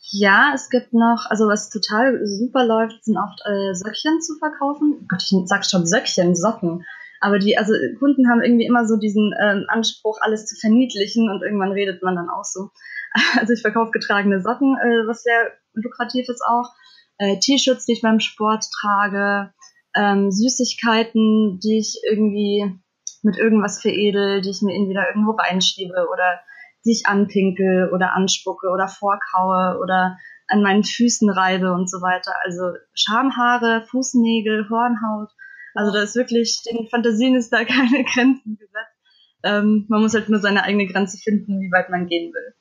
Ja, 0.09 0.53
es 0.55 0.71
gibt 0.71 0.91
noch, 0.91 1.27
also 1.29 1.47
was 1.47 1.69
total 1.69 2.19
super 2.25 2.65
läuft, 2.65 3.05
sind 3.05 3.15
auch 3.15 3.35
äh, 3.45 3.75
Söckchen 3.75 4.19
zu 4.21 4.35
verkaufen. 4.39 5.07
Gott, 5.07 5.21
ich 5.21 5.37
sag 5.45 5.63
schon 5.63 5.85
Söckchen, 5.85 6.35
Socken. 6.35 6.83
Aber 7.19 7.37
die, 7.37 7.59
also 7.59 7.73
Kunden 7.99 8.27
haben 8.27 8.41
irgendwie 8.41 8.65
immer 8.65 8.87
so 8.87 8.97
diesen 8.97 9.35
ähm, 9.39 9.65
Anspruch, 9.67 10.17
alles 10.21 10.47
zu 10.47 10.55
verniedlichen 10.55 11.29
und 11.29 11.43
irgendwann 11.43 11.73
redet 11.73 12.01
man 12.01 12.15
dann 12.15 12.29
auch 12.29 12.43
so. 12.43 12.71
Also 13.39 13.53
ich 13.53 13.61
verkaufe 13.61 13.91
getragene 13.91 14.41
Socken, 14.41 14.75
äh, 14.77 15.07
was 15.07 15.21
sehr 15.21 15.51
lukrativ 15.75 16.27
ist 16.27 16.41
auch 16.41 16.73
äh, 17.21 17.37
T-Shirts, 17.37 17.85
die 17.85 17.93
ich 17.93 18.01
beim 18.01 18.19
Sport 18.19 18.65
trage, 18.81 19.53
ähm, 19.95 20.31
Süßigkeiten, 20.31 21.59
die 21.63 21.77
ich 21.77 22.01
irgendwie 22.09 22.79
mit 23.21 23.37
irgendwas 23.37 23.79
veredel, 23.79 24.41
die 24.41 24.49
ich 24.49 24.61
mir 24.63 24.73
entweder 24.73 25.07
irgendwo 25.07 25.31
reinschiebe 25.31 26.07
oder 26.11 26.39
die 26.83 26.91
ich 26.91 27.05
anpinkel 27.05 27.91
oder 27.93 28.15
anspucke 28.15 28.69
oder 28.69 28.87
vorkaue 28.87 29.79
oder 29.79 30.17
an 30.47 30.63
meinen 30.63 30.83
Füßen 30.83 31.29
reibe 31.29 31.73
und 31.73 31.87
so 31.87 32.01
weiter. 32.01 32.33
Also 32.43 32.63
Schamhaare, 32.95 33.85
Fußnägel, 33.91 34.67
Hornhaut. 34.69 35.29
Also 35.75 35.93
da 35.93 36.01
ist 36.01 36.15
wirklich, 36.15 36.63
den 36.63 36.89
Fantasien 36.89 37.35
ist 37.35 37.53
da 37.53 37.63
keine 37.65 38.03
Grenzen 38.03 38.57
gesetzt. 38.57 38.97
Ähm, 39.43 39.85
man 39.89 40.01
muss 40.01 40.15
halt 40.15 40.29
nur 40.29 40.39
seine 40.39 40.63
eigene 40.63 40.87
Grenze 40.87 41.19
finden, 41.19 41.61
wie 41.61 41.71
weit 41.71 41.89
man 41.91 42.07
gehen 42.07 42.33
will. 42.33 42.55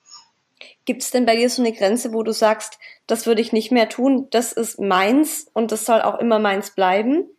Gibt 0.90 1.02
es 1.02 1.12
denn 1.12 1.25
bei 1.25 1.37
dir 1.37 1.49
so 1.49 1.62
eine 1.62 1.73
Grenze, 1.73 2.12
wo 2.12 2.25
du 2.25 2.32
sagst, 2.32 2.80
das 3.06 3.25
würde 3.25 3.40
ich 3.40 3.52
nicht 3.52 3.70
mehr 3.70 3.88
tun, 3.88 4.26
das 4.32 4.50
ist 4.50 4.80
meins 4.80 5.47
und 5.52 5.70
das 5.70 5.85
soll 5.85 6.02
auch 6.02 6.18
immer 6.18 6.40
meins 6.40 6.73
bleiben? 6.73 7.30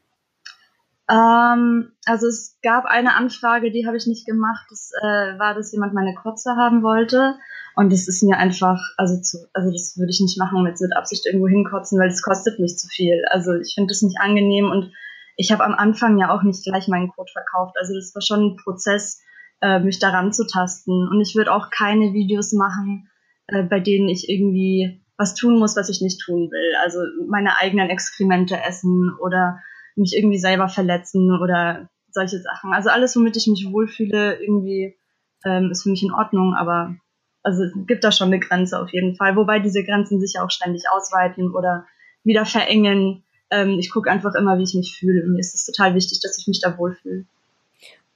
Ähm, 1.09 1.91
also 2.05 2.27
es 2.27 2.57
gab 2.63 2.85
eine 2.85 3.13
Anfrage, 3.13 3.69
die 3.69 3.85
habe 3.85 3.97
ich 3.97 4.07
nicht 4.07 4.25
gemacht. 4.25 4.67
Das 4.69 4.91
äh, 5.03 5.37
war, 5.37 5.53
dass 5.53 5.73
jemand 5.73 5.93
meine 5.93 6.15
Kotze 6.15 6.55
haben 6.55 6.81
wollte. 6.81 7.35
Und 7.75 7.91
das 7.91 8.07
ist 8.07 8.23
mir 8.23 8.37
einfach, 8.37 8.79
also 8.95 9.19
zu, 9.19 9.39
also 9.51 9.69
das 9.69 9.97
würde 9.97 10.11
ich 10.11 10.21
nicht 10.21 10.39
machen, 10.39 10.65
jetzt 10.65 10.81
mit 10.81 10.95
Absicht 10.95 11.25
irgendwo 11.25 11.49
hinkotzen, 11.49 11.99
weil 11.99 12.07
das 12.07 12.21
kostet 12.21 12.57
nicht 12.57 12.79
zu 12.79 12.87
viel. 12.87 13.25
Also 13.31 13.55
ich 13.55 13.73
finde 13.75 13.91
das 13.91 14.01
nicht 14.01 14.21
angenehm 14.21 14.71
und 14.71 14.93
ich 15.35 15.51
habe 15.51 15.65
am 15.65 15.73
Anfang 15.73 16.17
ja 16.17 16.33
auch 16.33 16.43
nicht 16.43 16.63
gleich 16.63 16.87
meinen 16.87 17.09
Code 17.09 17.33
verkauft. 17.33 17.75
Also 17.77 17.95
das 17.95 18.15
war 18.15 18.21
schon 18.21 18.53
ein 18.53 18.55
Prozess, 18.55 19.19
äh, 19.59 19.81
mich 19.81 19.99
daran 19.99 20.31
zu 20.31 20.47
tasten. 20.47 21.09
Und 21.09 21.19
ich 21.19 21.35
würde 21.35 21.51
auch 21.51 21.69
keine 21.69 22.13
Videos 22.13 22.53
machen, 22.53 23.09
äh, 23.47 23.63
bei 23.63 23.79
denen 23.79 24.09
ich 24.09 24.29
irgendwie 24.29 25.01
was 25.17 25.35
tun 25.35 25.59
muss, 25.59 25.75
was 25.75 25.89
ich 25.89 26.01
nicht 26.01 26.19
tun 26.21 26.49
will. 26.51 26.75
Also 26.83 26.99
meine 27.27 27.57
eigenen 27.57 27.89
Exkremente 27.89 28.57
essen 28.61 29.15
oder 29.21 29.59
mich 29.95 30.15
irgendwie 30.17 30.39
selber 30.39 30.67
verletzen 30.67 31.31
oder 31.39 31.89
solche 32.09 32.39
Sachen. 32.39 32.73
Also 32.73 32.89
alles, 32.89 33.15
womit 33.15 33.37
ich 33.37 33.47
mich 33.47 33.67
wohlfühle, 33.71 34.41
irgendwie 34.41 34.97
ähm, 35.45 35.69
ist 35.71 35.83
für 35.83 35.89
mich 35.89 36.03
in 36.03 36.11
Ordnung, 36.11 36.55
aber 36.55 36.95
also 37.43 37.63
es 37.63 37.71
gibt 37.87 38.03
da 38.03 38.11
schon 38.11 38.27
eine 38.27 38.39
Grenze 38.39 38.79
auf 38.79 38.91
jeden 38.91 39.15
Fall. 39.15 39.35
Wobei 39.35 39.59
diese 39.59 39.83
Grenzen 39.83 40.19
sich 40.19 40.39
auch 40.39 40.49
ständig 40.49 40.83
ausweiten 40.91 41.53
oder 41.55 41.85
wieder 42.23 42.45
verengen. 42.45 43.23
Ähm, 43.49 43.79
ich 43.79 43.91
gucke 43.91 44.11
einfach 44.11 44.35
immer, 44.35 44.57
wie 44.57 44.63
ich 44.63 44.73
mich 44.73 44.97
fühle. 44.97 45.25
Mir 45.27 45.39
ist 45.39 45.55
es 45.55 45.65
total 45.65 45.95
wichtig, 45.95 46.19
dass 46.21 46.37
ich 46.37 46.47
mich 46.47 46.61
da 46.61 46.77
wohlfühle. 46.77 47.25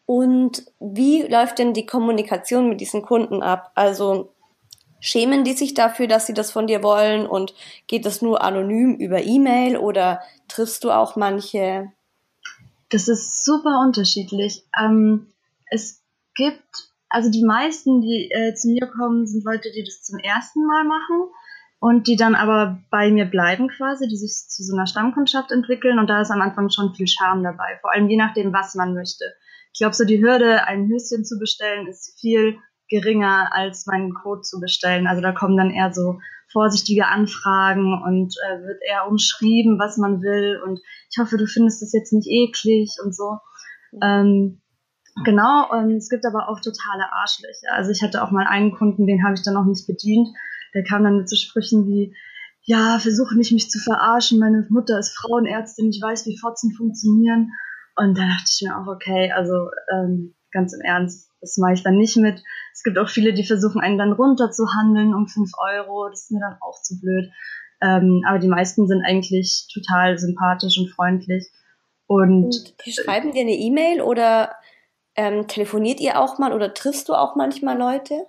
Und 0.06 0.64
wie 0.80 1.24
läuft 1.24 1.58
denn 1.58 1.74
die 1.74 1.88
Kommunikation 1.88 2.70
mit 2.70 2.80
diesen 2.80 3.02
Kunden 3.02 3.42
ab? 3.42 3.72
Also 3.74 4.35
schämen 5.00 5.44
die 5.44 5.54
sich 5.54 5.74
dafür, 5.74 6.08
dass 6.08 6.28
sie 6.28 6.34
das 6.34 6.52
von 6.52 6.68
dir 6.68 6.84
wollen 6.84 7.28
und 7.28 7.54
geht 7.88 8.06
das 8.06 8.22
nur 8.22 8.44
anonym 8.44 8.96
über 8.96 9.24
E-Mail 9.24 9.78
oder 9.78 10.22
triffst 10.48 10.84
du 10.84 10.92
auch 10.92 11.16
manche? 11.16 11.92
Das 12.90 13.08
ist 13.08 13.44
super 13.44 13.82
unterschiedlich. 13.82 14.64
Ähm, 14.80 15.28
es 15.70 16.04
gibt, 16.36 16.64
also 17.10 17.30
die 17.30 17.44
meisten, 17.44 18.02
die 18.02 18.30
äh, 18.32 18.54
zu 18.54 18.70
mir 18.70 18.88
kommen, 18.88 19.26
sind 19.28 19.44
Leute, 19.44 19.72
die 19.72 19.84
das 19.84 20.04
zum 20.04 20.20
ersten 20.20 20.66
Mal 20.66 20.84
machen 20.84 21.30
und 21.80 22.08
die 22.08 22.16
dann 22.16 22.36
aber 22.36 22.80
bei 22.90 23.12
mir 23.12 23.26
bleiben 23.26 23.68
quasi, 23.70 24.08
die 24.08 24.18
sich 24.18 24.32
zu 24.48 24.64
so 24.64 24.76
einer 24.76 24.88
Stammkundschaft 24.88 25.52
entwickeln 25.52 26.00
und 26.00 26.10
da 26.10 26.22
ist 26.22 26.32
am 26.32 26.42
Anfang 26.42 26.70
schon 26.70 26.94
viel 26.94 27.08
Charme 27.08 27.44
dabei, 27.44 27.78
vor 27.82 27.94
allem 27.94 28.10
je 28.10 28.18
nachdem, 28.18 28.54
was 28.54 28.76
man 28.76 28.94
möchte. 28.94 29.26
Ich 29.74 29.80
glaube, 29.80 29.94
so 29.94 30.06
die 30.06 30.24
Hürde, 30.24 30.66
ein 30.66 30.88
Höschen 30.88 31.26
zu 31.26 31.38
bestellen, 31.38 31.88
ist 31.88 32.18
viel 32.20 32.58
geringer, 32.90 33.50
als 33.52 33.86
meinen 33.86 34.14
Code 34.14 34.42
zu 34.42 34.60
bestellen. 34.60 35.08
Also 35.08 35.22
da 35.22 35.32
kommen 35.32 35.58
dann 35.58 35.72
eher 35.72 35.94
so 35.94 36.20
vorsichtige 36.52 37.08
Anfragen 37.08 38.02
und 38.04 38.36
äh, 38.48 38.62
wird 38.62 38.82
eher 38.88 39.08
umschrieben, 39.08 39.80
was 39.80 39.98
man 39.98 40.22
will. 40.22 40.62
Und 40.66 40.80
ich 41.12 41.18
hoffe, 41.20 41.38
du 41.38 41.46
findest 41.48 41.82
das 41.82 41.94
jetzt 41.94 42.14
nicht 42.14 42.28
eklig 42.30 42.96
und 43.04 43.16
so. 43.16 43.38
Ähm, 44.02 44.62
genau, 45.24 45.70
und 45.72 45.92
es 45.96 46.10
gibt 46.10 46.26
aber 46.26 46.50
auch 46.50 46.60
totale 46.60 47.12
Arschlöcher. 47.12 47.74
Also 47.74 47.92
ich 47.92 48.02
hatte 48.02 48.24
auch 48.24 48.32
mal 48.32 48.46
einen 48.48 48.74
Kunden, 48.74 49.08
den 49.08 49.24
habe 49.24 49.34
ich 49.36 49.44
dann 49.44 49.56
noch 49.56 49.66
nicht 49.66 49.88
bedient. 49.88 50.30
Der 50.74 50.84
kam 50.84 51.04
dann 51.04 51.18
mit 51.18 51.30
so 51.30 51.36
Sprüchen 51.36 51.88
wie, 51.88 52.16
ja, 52.64 53.00
versuche 53.00 53.38
nicht 53.38 53.52
mich 53.52 53.70
zu 53.70 53.80
verarschen, 53.80 54.40
meine 54.40 54.66
Mutter 54.70 54.98
ist 54.98 55.16
Frauenärztin, 55.16 55.90
ich 55.90 56.02
weiß, 56.02 56.26
wie 56.26 56.38
Fotzen 56.38 56.74
funktionieren. 56.74 57.52
Und 57.96 58.18
da 58.18 58.24
dachte 58.24 58.50
ich 58.50 58.62
mir 58.68 58.78
auch, 58.78 58.88
okay, 58.88 59.32
also 59.32 59.70
ähm, 59.94 60.36
ganz 60.52 60.74
im 60.74 60.82
Ernst, 60.82 61.30
das 61.46 61.58
mache 61.58 61.74
ich 61.74 61.84
dann 61.84 61.98
nicht 61.98 62.18
mit. 62.18 62.44
Es 62.74 62.84
gibt 62.84 62.98
auch 62.98 63.10
viele, 63.10 63.34
die 63.34 63.46
versuchen, 63.46 63.82
einen 63.82 63.98
dann 63.98 64.14
runterzuhandeln 64.14 65.14
um 65.14 65.28
fünf 65.28 65.52
Euro. 65.58 66.10
Das 66.10 66.24
ist 66.24 66.32
mir 66.32 66.40
dann 66.40 66.58
auch 66.62 66.82
zu 66.82 67.00
blöd. 67.00 67.32
Ähm, 67.82 68.24
aber 68.28 68.40
die 68.40 68.48
meisten 68.48 68.88
sind 68.88 69.04
eigentlich 69.06 69.68
total 69.74 70.18
sympathisch 70.18 70.78
und 70.78 70.90
freundlich. 70.90 71.48
Und, 72.08 72.46
und 72.46 72.76
die 72.86 72.92
schreiben 72.92 73.32
dir 73.32 73.42
eine 73.42 73.56
E-Mail 73.56 74.02
oder 74.02 74.56
ähm, 75.16 75.48
telefoniert 75.48 76.00
ihr 76.00 76.20
auch 76.20 76.38
mal 76.38 76.54
oder 76.54 76.74
triffst 76.74 77.10
du 77.10 77.14
auch 77.14 77.36
manchmal 77.36 77.78
Leute? 77.78 78.26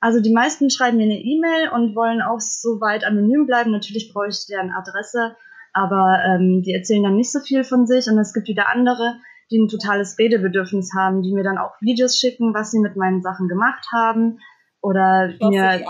Also 0.00 0.20
die 0.20 0.32
meisten 0.32 0.70
schreiben 0.70 0.98
mir 0.98 1.04
eine 1.04 1.20
E-Mail 1.20 1.70
und 1.70 1.96
wollen 1.96 2.20
auch 2.20 2.40
so 2.40 2.80
weit 2.80 3.04
anonym 3.04 3.46
bleiben. 3.46 3.70
Natürlich 3.70 4.12
brauche 4.12 4.28
ich 4.28 4.46
deren 4.46 4.70
Adresse, 4.70 5.36
aber 5.72 6.18
ähm, 6.26 6.62
die 6.62 6.72
erzählen 6.72 7.04
dann 7.04 7.16
nicht 7.16 7.32
so 7.32 7.40
viel 7.40 7.64
von 7.64 7.86
sich. 7.86 8.06
Und 8.08 8.18
es 8.18 8.34
gibt 8.34 8.48
wieder 8.48 8.68
andere, 8.68 9.18
die 9.50 9.58
ein 9.58 9.68
totales 9.68 10.18
Redebedürfnis 10.18 10.92
haben, 10.96 11.22
die 11.22 11.32
mir 11.32 11.44
dann 11.44 11.58
auch 11.58 11.72
Videos 11.80 12.18
schicken, 12.18 12.54
was 12.54 12.70
sie 12.70 12.80
mit 12.80 12.96
meinen 12.96 13.22
Sachen 13.22 13.48
gemacht 13.48 13.86
haben. 13.92 14.38
Oder 14.80 15.30
Schaust 15.30 15.50
mir. 15.50 15.84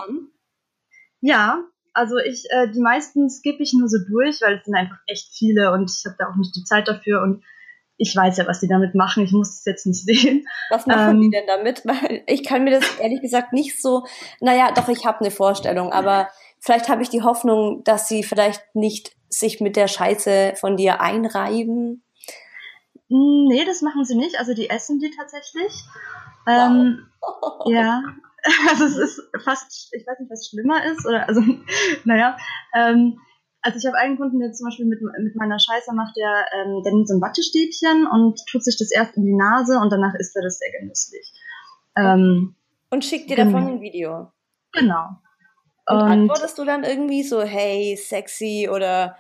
Ja, 1.21 1.65
also 1.95 2.19
ich, 2.19 2.45
äh, 2.51 2.69
die 2.71 2.81
meisten 2.81 3.31
skippe 3.31 3.63
ich 3.63 3.73
nur 3.73 3.89
so 3.89 3.99
durch, 4.07 4.41
weil 4.43 4.59
es 4.59 4.65
sind 4.65 4.75
einfach 4.75 4.99
echt 5.07 5.29
viele 5.33 5.73
und 5.73 5.91
ich 5.91 6.05
habe 6.05 6.17
da 6.19 6.29
auch 6.29 6.37
nicht 6.37 6.55
die 6.55 6.65
Zeit 6.65 6.89
dafür 6.89 7.23
und 7.23 7.43
ich 7.97 8.15
weiß 8.15 8.37
ja, 8.39 8.47
was 8.47 8.61
die 8.61 8.69
damit 8.69 8.95
machen. 8.95 9.25
Ich 9.25 9.33
muss 9.33 9.51
es 9.51 9.65
jetzt 9.65 9.87
nicht 9.87 10.05
sehen. 10.05 10.47
Was 10.71 10.87
machen 10.87 11.17
ähm, 11.17 11.21
die 11.23 11.31
denn 11.31 11.47
damit? 11.47 11.83
Weil 11.85 12.23
ich 12.27 12.45
kann 12.45 12.65
mir 12.65 12.79
das 12.79 12.99
ehrlich 12.99 13.21
gesagt 13.21 13.53
nicht 13.53 13.81
so. 13.81 14.05
Naja, 14.41 14.73
doch, 14.75 14.89
ich 14.89 15.07
habe 15.07 15.21
eine 15.21 15.31
Vorstellung, 15.31 15.93
aber 15.93 16.29
vielleicht 16.61 16.89
habe 16.89 17.03
ich 17.03 17.09
die 17.09 17.23
Hoffnung, 17.23 17.83
dass 17.85 18.09
sie 18.09 18.23
vielleicht 18.23 18.63
nicht 18.75 19.17
sich 19.29 19.61
mit 19.61 19.77
der 19.77 19.89
Scheiße 19.89 20.55
von 20.57 20.77
dir 20.77 21.01
einreiben. 21.01 22.05
Nee, 23.17 23.65
das 23.65 23.81
machen 23.81 24.05
sie 24.05 24.17
nicht. 24.17 24.41
Also 24.41 24.55
die 24.55 24.69
essen 24.69 24.99
die 24.99 25.11
tatsächlich. 25.11 25.73
Ähm, 26.49 27.07
wow. 27.21 27.67
ja. 27.67 28.03
Also 28.69 28.85
es 28.85 28.97
ist 28.99 29.23
fast, 29.43 29.89
ich 29.95 30.07
weiß 30.07 30.19
nicht, 30.21 30.31
was 30.31 30.49
schlimmer 30.51 30.85
ist. 30.85 31.07
Oder 31.07 31.27
also, 31.27 31.41
naja. 32.05 32.37
Ähm, 32.75 33.19
also 33.63 33.79
ich 33.79 33.87
habe 33.87 33.97
einen 33.97 34.19
Kunden, 34.19 34.39
der 34.39 34.53
zum 34.53 34.67
Beispiel 34.67 34.85
mit, 34.85 35.01
mit 35.01 35.35
meiner 35.35 35.59
Scheiße 35.59 35.95
macht, 35.95 36.15
der, 36.15 36.45
ähm, 36.53 36.83
der 36.83 36.93
nimmt 36.93 37.09
so 37.09 37.15
ein 37.15 37.23
Wattestäbchen 37.23 38.07
und 38.07 38.39
tut 38.51 38.63
sich 38.63 38.77
das 38.77 38.91
erst 38.91 39.17
in 39.17 39.25
die 39.25 39.35
Nase 39.35 39.79
und 39.79 39.91
danach 39.91 40.15
isst 40.17 40.37
er 40.37 40.43
das 40.43 40.59
sehr 40.59 40.79
genüsslich. 40.79 41.33
Ähm, 41.97 42.55
und 42.91 43.03
schickt 43.03 43.31
dir 43.31 43.37
davon 43.37 43.67
ein 43.67 43.81
Video. 43.81 44.31
Genau. 44.73 45.07
Und, 45.87 45.97
und, 45.97 46.03
antwortest 46.03 46.59
du 46.59 46.65
dann 46.65 46.85
irgendwie 46.85 47.23
so, 47.23 47.41
hey, 47.41 47.97
sexy 47.97 48.69
oder 48.71 49.17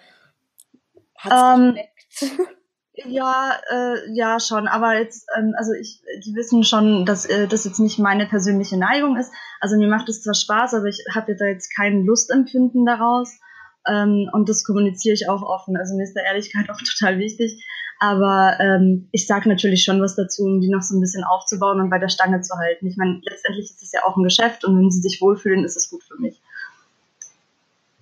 hat's 1.16 1.58
ähm, 1.58 1.78
geschmeckt? 2.18 2.48
Ja, 2.96 3.58
äh, 3.70 4.12
ja 4.12 4.38
schon, 4.38 4.68
aber 4.68 4.96
jetzt, 4.98 5.26
ähm, 5.36 5.54
also 5.56 5.72
ich, 5.72 6.00
die 6.24 6.34
wissen 6.36 6.62
schon, 6.62 7.04
dass 7.04 7.26
äh, 7.26 7.48
das 7.48 7.64
jetzt 7.64 7.80
nicht 7.80 7.98
meine 7.98 8.26
persönliche 8.26 8.76
Neigung 8.76 9.16
ist. 9.16 9.32
Also 9.60 9.76
mir 9.76 9.88
macht 9.88 10.08
es 10.08 10.22
zwar 10.22 10.34
Spaß, 10.34 10.74
aber 10.74 10.86
ich 10.86 11.04
habe 11.12 11.34
da 11.34 11.46
jetzt 11.46 11.74
kein 11.74 12.04
Lustempfinden 12.04 12.86
daraus. 12.86 13.40
Ähm, 13.86 14.30
und 14.32 14.48
das 14.48 14.64
kommuniziere 14.64 15.14
ich 15.14 15.28
auch 15.28 15.42
offen. 15.42 15.76
Also 15.76 15.96
mir 15.96 16.04
ist 16.04 16.14
da 16.14 16.20
Ehrlichkeit 16.20 16.70
auch 16.70 16.78
total 16.78 17.18
wichtig. 17.18 17.64
Aber 17.98 18.58
ähm, 18.60 19.08
ich 19.10 19.26
sage 19.26 19.48
natürlich 19.48 19.82
schon 19.82 20.00
was 20.00 20.14
dazu, 20.14 20.44
um 20.44 20.60
die 20.60 20.68
noch 20.68 20.82
so 20.82 20.96
ein 20.96 21.00
bisschen 21.00 21.24
aufzubauen 21.24 21.80
und 21.80 21.90
bei 21.90 21.98
der 21.98 22.08
Stange 22.08 22.42
zu 22.42 22.56
halten. 22.56 22.86
Ich 22.86 22.96
meine, 22.96 23.20
letztendlich 23.24 23.70
ist 23.70 23.82
es 23.82 23.92
ja 23.92 24.04
auch 24.04 24.16
ein 24.16 24.22
Geschäft 24.22 24.64
und 24.64 24.78
wenn 24.78 24.90
sie 24.90 25.00
sich 25.00 25.20
wohlfühlen, 25.20 25.64
ist 25.64 25.76
es 25.76 25.90
gut 25.90 26.04
für 26.04 26.20
mich. 26.20 26.40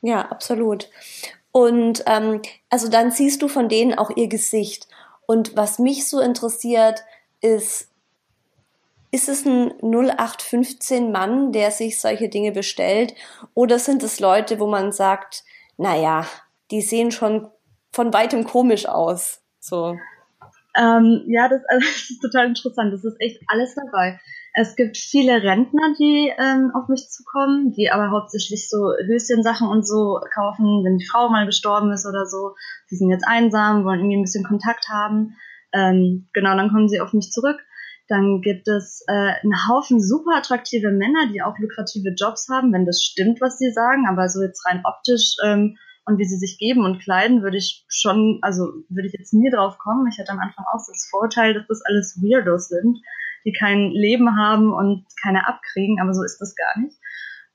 Ja, 0.03 0.29
absolut. 0.31 0.89
Und 1.53 2.03
ähm, 2.07 2.41
also 2.71 2.89
dann 2.89 3.11
siehst 3.11 3.43
du 3.43 3.49
von 3.49 3.69
denen 3.69 3.95
auch 3.95 4.11
ihr 4.17 4.29
Gesicht. 4.29 4.89
Und 5.27 5.57
was 5.57 5.79
mich 5.79 6.09
so 6.09 6.21
interessiert, 6.21 7.05
ist, 7.41 7.89
ist 9.11 9.29
es 9.29 9.45
ein 9.45 9.73
0815 9.83 11.13
Mann, 11.13 11.53
der 11.53 11.71
sich 11.71 12.01
solche 12.01 12.29
Dinge 12.29 12.53
bestellt? 12.53 13.15
Oder 13.55 13.79
sind 13.79 14.03
es 14.03 14.19
Leute, 14.19 14.59
wo 14.59 14.67
man 14.67 14.93
sagt, 14.93 15.45
naja, 15.77 16.27
die 16.71 16.81
sehen 16.81 17.11
schon 17.11 17.49
von 17.93 18.13
weitem 18.13 18.45
komisch 18.45 18.87
aus? 18.87 19.43
So. 19.61 19.99
Ähm, 20.77 21.25
ja, 21.27 21.49
das, 21.49 21.61
also, 21.69 21.87
das 21.93 22.11
ist 22.11 22.23
total 22.23 22.47
interessant. 22.47 22.95
Das 22.95 23.05
ist 23.05 23.21
echt 23.21 23.41
alles 23.49 23.75
dabei. 23.75 24.19
Es 24.55 24.77
gibt 24.77 24.99
viele 24.99 25.43
Rentner, 25.43 25.95
die 25.99 26.31
ähm, 26.39 26.73
auf 26.75 26.89
mich 26.89 27.09
zukommen, 27.09 27.73
die 27.73 27.91
aber 27.91 28.11
hauptsächlich 28.11 28.69
so 28.69 28.93
Höschensachen 29.07 29.67
und 29.67 29.87
so 29.87 30.21
kaufen, 30.35 30.85
wenn 30.85 30.99
die 30.99 31.07
Frau 31.07 31.31
mal 31.31 31.47
gestorben 31.47 31.91
ist 31.91 32.07
oder 32.07 32.27
so. 32.27 32.55
Sie 32.87 32.97
sind 32.97 33.09
jetzt 33.09 33.27
einsam, 33.27 33.85
wollen 33.85 34.01
irgendwie 34.01 34.19
ein 34.19 34.25
bisschen 34.25 34.45
Kontakt 34.45 34.89
haben. 34.91 35.37
Ähm, 35.73 36.29
genau, 36.35 36.55
dann 36.55 36.71
kommen 36.71 36.89
sie 36.91 37.01
auf 37.01 37.15
mich 37.15 37.31
zurück. 37.31 37.59
Dann 38.09 38.43
gibt 38.43 38.69
es 38.69 39.03
äh, 39.09 39.13
einen 39.13 39.69
Haufen 39.69 40.03
super 40.03 40.37
attraktive 40.37 40.91
Männer, 40.91 41.33
die 41.33 41.41
auch 41.41 41.59
lukrative 41.59 42.13
Jobs 42.15 42.49
haben, 42.51 42.75
wenn 42.75 42.85
das 42.85 43.03
stimmt, 43.03 43.41
was 43.41 43.57
sie 43.57 43.73
sagen. 43.73 44.07
Aber 44.07 44.29
so 44.29 44.43
jetzt 44.43 44.67
rein 44.67 44.83
optisch 44.85 45.37
ähm, 45.47 45.79
und 46.05 46.19
wie 46.19 46.27
sie 46.27 46.37
sich 46.37 46.59
geben 46.59 46.85
und 46.85 47.01
kleiden, 47.01 47.43
würde 47.43 47.57
ich 47.57 47.87
schon, 47.89 48.39
also 48.43 48.65
würde 48.91 49.07
ich 49.07 49.15
jetzt 49.15 49.33
nie 49.33 49.51
drauf 49.51 49.79
kommen. 49.79 50.07
Ich 50.13 50.19
hatte 50.19 50.33
am 50.33 50.41
Anfang 50.41 50.67
auch 50.75 50.85
das 50.87 51.09
Vorteil, 51.11 51.55
dass 51.55 51.67
das 51.69 51.81
alles 51.87 52.21
Weirdos 52.21 52.69
sind 52.69 52.99
die 53.45 53.53
kein 53.53 53.91
Leben 53.91 54.37
haben 54.37 54.73
und 54.73 55.05
keine 55.23 55.47
abkriegen, 55.49 56.01
aber 56.01 56.15
so 56.15 56.23
ist 56.23 56.39
das 56.39 56.55
gar 56.55 56.83
nicht. 56.83 56.97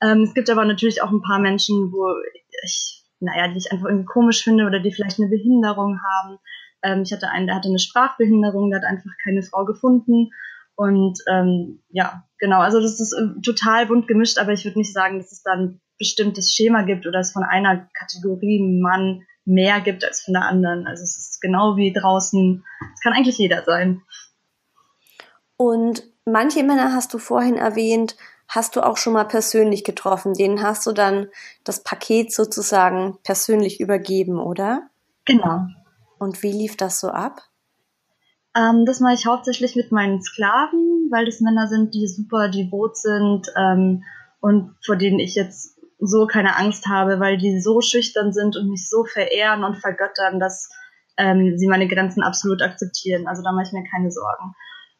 Ähm, 0.02 0.22
es 0.22 0.34
gibt 0.34 0.50
aber 0.50 0.64
natürlich 0.64 1.02
auch 1.02 1.10
ein 1.10 1.22
paar 1.22 1.38
Menschen, 1.38 1.92
wo 1.92 2.14
ich, 2.62 3.04
naja, 3.20 3.48
die 3.48 3.58
ich 3.58 3.72
einfach 3.72 3.86
irgendwie 3.86 4.06
komisch 4.06 4.44
finde 4.44 4.66
oder 4.66 4.80
die 4.80 4.92
vielleicht 4.92 5.18
eine 5.18 5.28
Behinderung 5.28 5.98
haben. 6.02 6.38
Ähm, 6.82 7.02
ich 7.02 7.12
hatte 7.12 7.30
einen, 7.30 7.46
der 7.46 7.56
hatte 7.56 7.68
eine 7.68 7.78
Sprachbehinderung, 7.80 8.70
der 8.70 8.80
hat 8.80 8.86
einfach 8.86 9.10
keine 9.24 9.42
Frau 9.42 9.64
gefunden 9.64 10.30
Und 10.76 11.18
ähm, 11.28 11.82
ja, 11.90 12.22
genau, 12.38 12.60
also 12.60 12.80
das 12.80 13.00
ist 13.00 13.12
äh, 13.12 13.40
total 13.42 13.86
bunt 13.86 14.06
gemischt, 14.06 14.38
aber 14.38 14.52
ich 14.52 14.64
würde 14.64 14.78
nicht 14.78 14.92
sagen, 14.92 15.18
dass 15.18 15.32
es 15.32 15.42
da 15.42 15.54
ein 15.54 15.80
bestimmtes 15.98 16.52
Schema 16.52 16.82
gibt 16.82 17.04
oder 17.04 17.18
es 17.18 17.32
von 17.32 17.42
einer 17.42 17.88
Kategorie 17.98 18.80
Mann 18.80 19.22
mehr 19.44 19.80
gibt 19.80 20.04
als 20.04 20.22
von 20.22 20.34
der 20.34 20.44
anderen. 20.44 20.86
Also 20.86 21.02
es 21.02 21.18
ist 21.18 21.40
genau 21.40 21.76
wie 21.76 21.92
draußen, 21.92 22.62
es 22.94 23.00
kann 23.00 23.12
eigentlich 23.12 23.38
jeder 23.38 23.64
sein. 23.64 24.02
Und 25.58 26.04
manche 26.24 26.62
Männer 26.62 26.94
hast 26.94 27.12
du 27.12 27.18
vorhin 27.18 27.56
erwähnt, 27.56 28.16
hast 28.48 28.76
du 28.76 28.80
auch 28.80 28.96
schon 28.96 29.12
mal 29.12 29.24
persönlich 29.24 29.84
getroffen. 29.84 30.32
Denen 30.32 30.62
hast 30.62 30.86
du 30.86 30.92
dann 30.92 31.26
das 31.64 31.82
Paket 31.82 32.32
sozusagen 32.32 33.18
persönlich 33.24 33.80
übergeben, 33.80 34.38
oder? 34.38 34.88
Genau. 35.26 35.66
Und 36.18 36.42
wie 36.42 36.52
lief 36.52 36.76
das 36.76 37.00
so 37.00 37.08
ab? 37.08 37.42
Ähm, 38.56 38.86
das 38.86 39.00
mache 39.00 39.14
ich 39.14 39.26
hauptsächlich 39.26 39.76
mit 39.76 39.92
meinen 39.92 40.22
Sklaven, 40.22 41.08
weil 41.10 41.26
das 41.26 41.40
Männer 41.40 41.68
sind, 41.68 41.92
die 41.92 42.06
super 42.06 42.48
devot 42.48 42.96
sind 42.96 43.46
ähm, 43.56 44.04
und 44.40 44.74
vor 44.84 44.96
denen 44.96 45.18
ich 45.18 45.34
jetzt 45.34 45.78
so 45.98 46.26
keine 46.26 46.56
Angst 46.56 46.86
habe, 46.86 47.18
weil 47.18 47.36
die 47.36 47.60
so 47.60 47.80
schüchtern 47.80 48.32
sind 48.32 48.56
und 48.56 48.70
mich 48.70 48.88
so 48.88 49.04
verehren 49.04 49.64
und 49.64 49.76
vergöttern, 49.76 50.38
dass 50.38 50.70
ähm, 51.16 51.58
sie 51.58 51.66
meine 51.66 51.88
Grenzen 51.88 52.22
absolut 52.22 52.62
akzeptieren. 52.62 53.26
Also 53.26 53.42
da 53.42 53.52
mache 53.52 53.66
ich 53.66 53.72
mir 53.72 53.84
keine 53.90 54.10
Sorgen. 54.10 54.54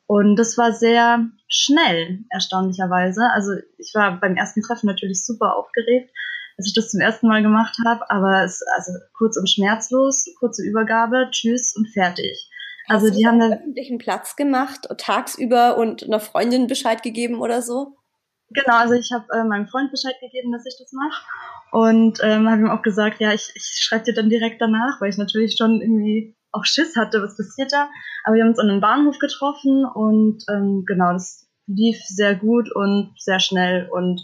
Und 0.09 0.37
das 0.37 0.57
war 0.57 0.73
sehr 0.73 1.29
schnell, 1.49 2.21
erstaunlicherweise. 2.31 3.29
Also 3.35 3.53
ich 3.77 3.93
war 3.95 4.19
beim 4.19 4.37
ersten 4.37 4.63
Treffen 4.63 4.87
natürlich 4.87 5.23
super 5.23 5.55
aufgeregt, 5.55 6.11
als 6.57 6.67
ich 6.67 6.73
das 6.73 6.91
zum 6.91 7.01
ersten 7.01 7.29
Mal 7.29 7.43
gemacht 7.43 7.77
habe, 7.87 8.11
aber 8.11 8.43
es 8.43 8.63
also 8.75 8.93
kurz 9.19 9.37
und 9.37 9.51
schmerzlos, 9.51 10.25
kurze 10.41 10.65
Übergabe, 10.65 11.29
tschüss 11.31 11.77
und 11.77 11.91
fertig. 11.93 12.49
Also 12.89 13.09
Hast 13.09 13.19
die 13.19 13.27
haben 13.27 13.39
einen 13.43 13.53
öffentlichen 13.53 13.99
Platz 13.99 14.35
gemacht, 14.35 14.89
tagsüber 14.97 15.77
und 15.77 16.05
einer 16.05 16.21
Freundin 16.21 16.69
Bescheid 16.69 17.03
gegeben 17.03 17.43
oder 17.43 17.61
so? 17.61 17.99
Genau, 18.49 18.79
also 18.79 18.95
ich 18.95 19.13
habe 19.13 19.27
äh, 19.35 19.45
meinem 19.45 19.69
Freund 19.69 19.91
Bescheid 19.91 20.17
gegeben, 20.23 20.53
dass 20.53 20.65
ich 20.65 20.77
das 20.79 20.91
mache 20.93 21.23
und 21.71 22.19
ähm, 22.23 22.49
habe 22.49 22.63
ihm 22.63 22.71
auch 22.71 22.81
gesagt, 22.81 23.21
ja, 23.21 23.35
ich, 23.35 23.53
ich 23.55 23.83
schreibe 23.83 24.05
dir 24.05 24.15
dann 24.15 24.31
direkt 24.31 24.63
danach, 24.63 25.03
weil 25.03 25.11
ich 25.11 25.19
natürlich 25.19 25.55
schon 25.59 25.83
irgendwie 25.83 26.35
auch 26.53 26.65
Schiss 26.65 26.97
hatte, 26.97 27.23
was 27.23 27.37
passiert 27.37 27.73
da. 27.73 27.89
Aber 28.25 28.37
wir 28.37 28.43
haben 28.43 28.51
uns 28.51 28.59
an 28.59 28.71
einem 28.71 28.81
Bahnhof 28.81 29.19
getroffen 29.19 29.85
und 29.85 30.45
ähm, 30.51 30.85
genau, 30.87 31.13
das 31.13 31.49
lief 31.67 31.99
sehr 32.05 32.35
gut 32.35 32.75
und 32.75 33.13
sehr 33.19 33.41
schnell 33.41 33.89
und 33.91 34.21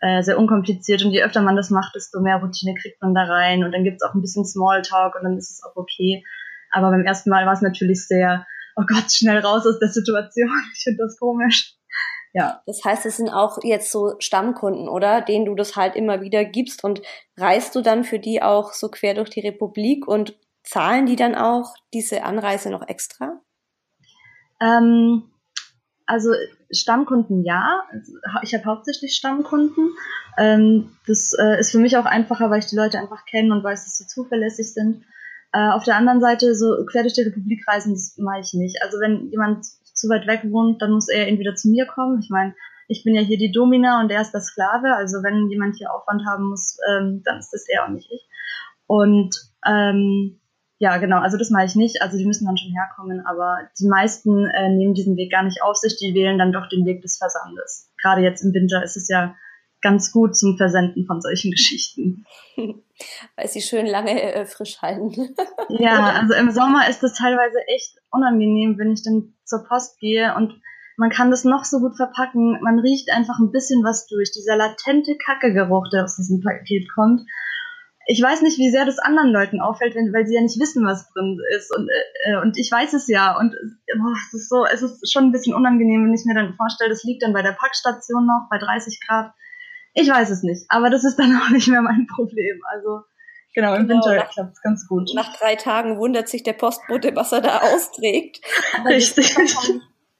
äh, 0.00 0.22
sehr 0.22 0.38
unkompliziert. 0.38 1.04
Und 1.04 1.12
je 1.12 1.22
öfter 1.22 1.42
man 1.42 1.56
das 1.56 1.70
macht, 1.70 1.94
desto 1.94 2.20
mehr 2.20 2.36
Routine 2.36 2.74
kriegt 2.74 3.00
man 3.02 3.14
da 3.14 3.24
rein. 3.24 3.64
Und 3.64 3.72
dann 3.72 3.84
gibt's 3.84 4.02
auch 4.02 4.14
ein 4.14 4.20
bisschen 4.20 4.44
Smalltalk 4.44 5.14
und 5.14 5.24
dann 5.24 5.36
ist 5.36 5.50
es 5.50 5.62
auch 5.64 5.76
okay. 5.76 6.24
Aber 6.70 6.90
beim 6.90 7.04
ersten 7.04 7.30
Mal 7.30 7.46
war 7.46 7.54
es 7.54 7.62
natürlich 7.62 8.06
sehr, 8.06 8.46
oh 8.76 8.84
Gott, 8.86 9.10
schnell 9.10 9.38
raus 9.38 9.66
aus 9.66 9.78
der 9.78 9.88
Situation. 9.88 10.50
Ich 10.74 10.82
finde 10.82 11.04
das 11.04 11.18
komisch. 11.18 11.74
Ja. 12.34 12.62
Das 12.66 12.84
heißt, 12.84 13.06
es 13.06 13.16
sind 13.16 13.30
auch 13.30 13.58
jetzt 13.62 13.90
so 13.90 14.14
Stammkunden, 14.18 14.88
oder? 14.88 15.22
Denen 15.22 15.46
du 15.46 15.54
das 15.54 15.76
halt 15.76 15.96
immer 15.96 16.20
wieder 16.20 16.44
gibst 16.44 16.84
und 16.84 17.00
reist 17.36 17.74
du 17.74 17.80
dann 17.80 18.04
für 18.04 18.18
die 18.18 18.42
auch 18.42 18.72
so 18.72 18.88
quer 18.90 19.14
durch 19.14 19.30
die 19.30 19.40
Republik 19.40 20.06
und 20.06 20.38
zahlen 20.68 21.06
die 21.06 21.16
dann 21.16 21.34
auch 21.34 21.74
diese 21.94 22.24
Anreise 22.24 22.70
noch 22.70 22.86
extra? 22.86 23.40
Ähm, 24.60 25.30
also 26.06 26.30
Stammkunden 26.70 27.44
ja. 27.44 27.84
Ich 28.42 28.54
habe 28.54 28.64
hauptsächlich 28.66 29.14
Stammkunden. 29.14 29.90
Ähm, 30.36 30.96
das 31.06 31.32
äh, 31.38 31.58
ist 31.58 31.70
für 31.70 31.78
mich 31.78 31.96
auch 31.96 32.04
einfacher, 32.04 32.50
weil 32.50 32.58
ich 32.58 32.66
die 32.66 32.76
Leute 32.76 32.98
einfach 32.98 33.24
kenne 33.24 33.52
und 33.54 33.64
weiß, 33.64 33.84
dass 33.84 33.96
sie 33.96 34.06
zuverlässig 34.06 34.74
sind. 34.74 35.04
Äh, 35.52 35.70
auf 35.70 35.84
der 35.84 35.96
anderen 35.96 36.20
Seite, 36.20 36.54
so 36.54 36.84
quer 36.90 37.02
durch 37.02 37.14
die 37.14 37.22
Republik 37.22 37.66
reisen, 37.66 37.94
das 37.94 38.16
mache 38.18 38.40
ich 38.40 38.52
nicht. 38.52 38.82
Also 38.82 38.98
wenn 39.00 39.30
jemand 39.30 39.64
zu 39.64 40.08
weit 40.10 40.26
weg 40.26 40.42
wohnt, 40.50 40.82
dann 40.82 40.92
muss 40.92 41.08
er 41.08 41.28
entweder 41.28 41.54
zu 41.54 41.68
mir 41.68 41.86
kommen. 41.86 42.20
Ich 42.20 42.28
meine, 42.28 42.54
ich 42.88 43.04
bin 43.04 43.14
ja 43.14 43.22
hier 43.22 43.38
die 43.38 43.52
Domina 43.52 44.00
und 44.00 44.10
er 44.10 44.20
ist 44.20 44.32
der 44.32 44.42
Sklave. 44.42 44.94
Also 44.94 45.22
wenn 45.22 45.48
jemand 45.48 45.76
hier 45.76 45.92
Aufwand 45.92 46.22
haben 46.26 46.48
muss, 46.50 46.76
ähm, 46.90 47.22
dann 47.24 47.38
ist 47.38 47.52
das 47.52 47.66
er 47.68 47.86
und 47.86 47.94
nicht 47.94 48.10
ich. 48.12 48.28
Und 48.86 49.34
ähm, 49.66 50.40
ja, 50.78 50.96
genau, 50.98 51.18
also 51.18 51.36
das 51.36 51.50
mache 51.50 51.66
ich 51.66 51.74
nicht. 51.74 52.02
Also 52.02 52.16
die 52.16 52.24
müssen 52.24 52.46
dann 52.46 52.56
schon 52.56 52.72
herkommen, 52.72 53.26
aber 53.26 53.68
die 53.78 53.88
meisten 53.88 54.46
äh, 54.46 54.70
nehmen 54.70 54.94
diesen 54.94 55.16
Weg 55.16 55.32
gar 55.32 55.42
nicht 55.42 55.62
auf 55.62 55.76
sich, 55.76 55.96
die 55.96 56.14
wählen 56.14 56.38
dann 56.38 56.52
doch 56.52 56.68
den 56.68 56.86
Weg 56.86 57.02
des 57.02 57.18
Versandes. 57.18 57.90
Gerade 58.00 58.22
jetzt 58.22 58.42
im 58.42 58.54
Winter 58.54 58.82
ist 58.84 58.96
es 58.96 59.08
ja 59.08 59.34
ganz 59.82 60.12
gut 60.12 60.36
zum 60.36 60.56
Versenden 60.56 61.04
von 61.06 61.20
solchen 61.20 61.50
Geschichten. 61.52 62.24
Weil 63.36 63.48
sie 63.48 63.60
schön 63.60 63.86
lange 63.86 64.22
äh, 64.22 64.46
frisch 64.46 64.80
halten. 64.80 65.12
ja, 65.68 66.20
also 66.20 66.34
im 66.34 66.50
Sommer 66.52 66.88
ist 66.88 67.02
es 67.02 67.14
teilweise 67.14 67.58
echt 67.66 67.96
unangenehm, 68.10 68.78
wenn 68.78 68.92
ich 68.92 69.02
dann 69.02 69.34
zur 69.44 69.64
Post 69.64 69.98
gehe 69.98 70.34
und 70.36 70.60
man 70.96 71.10
kann 71.10 71.30
das 71.30 71.44
noch 71.44 71.64
so 71.64 71.78
gut 71.78 71.96
verpacken. 71.96 72.60
Man 72.60 72.80
riecht 72.80 73.10
einfach 73.12 73.38
ein 73.38 73.52
bisschen 73.52 73.84
was 73.84 74.08
durch. 74.08 74.32
Dieser 74.32 74.56
latente 74.56 75.16
Kackegeruch, 75.16 75.88
der 75.92 76.04
aus 76.04 76.16
diesem 76.16 76.40
Paket 76.40 76.88
kommt 76.92 77.22
ich 78.10 78.22
weiß 78.22 78.40
nicht, 78.40 78.56
wie 78.56 78.70
sehr 78.70 78.86
das 78.86 78.98
anderen 78.98 79.28
Leuten 79.28 79.60
auffällt, 79.60 79.94
wenn, 79.94 80.14
weil 80.14 80.26
sie 80.26 80.34
ja 80.34 80.40
nicht 80.40 80.58
wissen, 80.58 80.82
was 80.86 81.06
drin 81.12 81.38
ist. 81.54 81.70
Und, 81.76 81.90
äh, 82.24 82.40
und 82.40 82.56
ich 82.56 82.72
weiß 82.72 82.94
es 82.94 83.06
ja. 83.06 83.36
Und 83.36 83.54
boah, 83.98 84.14
es 84.26 84.32
ist 84.32 84.48
so, 84.48 84.64
es 84.64 84.80
ist 84.80 85.12
schon 85.12 85.24
ein 85.24 85.32
bisschen 85.32 85.54
unangenehm, 85.54 86.06
wenn 86.06 86.14
ich 86.14 86.24
mir 86.24 86.34
dann 86.34 86.54
vorstelle, 86.54 86.88
das 86.88 87.04
liegt 87.04 87.22
dann 87.22 87.34
bei 87.34 87.42
der 87.42 87.52
Packstation 87.52 88.24
noch 88.24 88.48
bei 88.50 88.56
30 88.56 88.98
Grad. 89.06 89.34
Ich 89.92 90.08
weiß 90.08 90.30
es 90.30 90.42
nicht. 90.42 90.64
Aber 90.70 90.88
das 90.88 91.04
ist 91.04 91.16
dann 91.16 91.36
auch 91.42 91.50
nicht 91.50 91.68
mehr 91.68 91.82
mein 91.82 92.06
Problem. 92.06 92.62
Also 92.72 93.02
genau, 93.54 93.74
im 93.74 93.86
genau, 93.86 94.02
Winter 94.06 94.24
klappt 94.24 94.52
es 94.54 94.62
ganz 94.62 94.88
gut. 94.88 95.10
Nach 95.14 95.36
drei 95.36 95.56
Tagen 95.56 95.98
wundert 95.98 96.30
sich 96.30 96.42
der 96.42 96.54
Postbote, 96.54 97.14
was 97.14 97.32
er 97.32 97.42
da 97.42 97.58
austrägt. 97.74 98.40
Richtig 98.86 99.36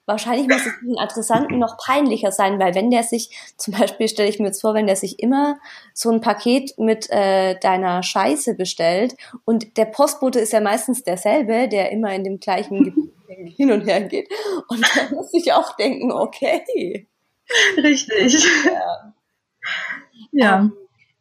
wahrscheinlich 0.08 0.48
muss 0.48 0.66
es 0.66 0.72
den 0.80 0.98
Adressanten 0.98 1.58
noch 1.58 1.76
peinlicher 1.76 2.32
sein, 2.32 2.58
weil 2.58 2.74
wenn 2.74 2.90
der 2.90 3.04
sich, 3.04 3.30
zum 3.56 3.74
Beispiel 3.74 4.08
stelle 4.08 4.28
ich 4.28 4.40
mir 4.40 4.46
jetzt 4.46 4.62
vor, 4.62 4.74
wenn 4.74 4.86
der 4.86 4.96
sich 4.96 5.20
immer 5.20 5.58
so 5.94 6.10
ein 6.10 6.20
Paket 6.20 6.76
mit 6.78 7.08
äh, 7.10 7.58
deiner 7.60 8.02
Scheiße 8.02 8.54
bestellt 8.54 9.14
und 9.44 9.76
der 9.76 9.84
Postbote 9.84 10.40
ist 10.40 10.52
ja 10.52 10.60
meistens 10.60 11.04
derselbe, 11.04 11.68
der 11.68 11.92
immer 11.92 12.12
in 12.12 12.24
dem 12.24 12.40
gleichen 12.40 12.82
Gebiet 12.82 13.12
hin 13.56 13.70
und 13.70 13.86
her 13.86 14.00
geht. 14.02 14.28
Und 14.68 14.82
da 14.82 15.14
muss 15.14 15.32
ich 15.34 15.52
auch 15.52 15.76
denken, 15.76 16.10
okay. 16.10 17.06
Richtig. 17.76 18.44
Ja. 18.64 19.14
ja. 20.32 20.58
Ähm, 20.60 20.72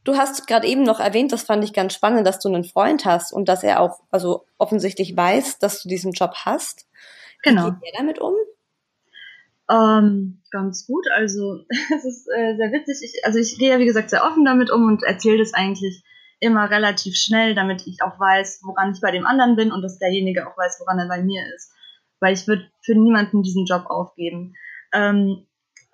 du 0.04 0.16
hast 0.16 0.48
gerade 0.48 0.68
eben 0.68 0.84
noch 0.84 1.00
erwähnt, 1.00 1.32
das 1.32 1.44
fand 1.44 1.64
ich 1.64 1.74
ganz 1.74 1.94
spannend, 1.94 2.26
dass 2.26 2.40
du 2.40 2.48
einen 2.48 2.64
Freund 2.64 3.06
hast 3.06 3.34
und 3.34 3.50
dass 3.50 3.64
er 3.64 3.82
auch, 3.82 4.00
also 4.10 4.46
offensichtlich 4.58 5.16
weiß, 5.16 5.60
dass 5.60 5.84
du 5.84 5.90
diesen 5.90 6.14
Job 6.14 6.34
hast. 6.46 6.88
Genau. 7.44 7.68
Wie 7.68 7.86
geht 7.86 7.94
er 7.94 8.00
damit 8.00 8.20
um? 8.20 8.34
Ähm, 9.70 10.42
ganz 10.52 10.86
gut. 10.88 11.06
Also 11.14 11.64
es 11.70 12.06
ist 12.06 12.28
äh, 12.28 12.56
sehr 12.56 12.72
witzig. 12.72 12.98
Ich, 13.04 13.26
also 13.26 13.40
ich 13.40 13.58
gehe 13.58 13.72
ja 13.72 13.80
wie 13.80 13.86
gesagt 13.86 14.10
sehr 14.10 14.26
offen 14.26 14.46
damit 14.46 14.72
um 14.72 14.86
und 14.86 15.04
erzähle 15.04 15.40
das 15.40 15.54
eigentlich 15.54 16.04
immer 16.40 16.70
relativ 16.70 17.16
schnell, 17.16 17.56
damit 17.56 17.88
ich 17.88 18.02
auch 18.04 18.20
weiß, 18.20 18.62
woran 18.64 18.94
ich 18.94 19.02
bei 19.02 19.12
dem 19.12 19.26
anderen 19.26 19.56
bin 19.56 19.72
und 19.72 19.82
dass 19.82 19.98
derjenige 19.98 20.48
auch 20.48 20.58
weiß, 20.58 20.78
woran 20.80 21.00
er 21.00 21.08
bei 21.08 21.24
mir 21.24 21.44
ist. 21.56 21.72
Weil 22.20 22.34
ich 22.34 22.48
würde 22.48 22.70
für 22.82 22.96
niemanden 22.96 23.44
diesen 23.44 23.66
Job 23.66 23.86
aufgeben. 23.88 24.54
Ähm, 24.94 25.47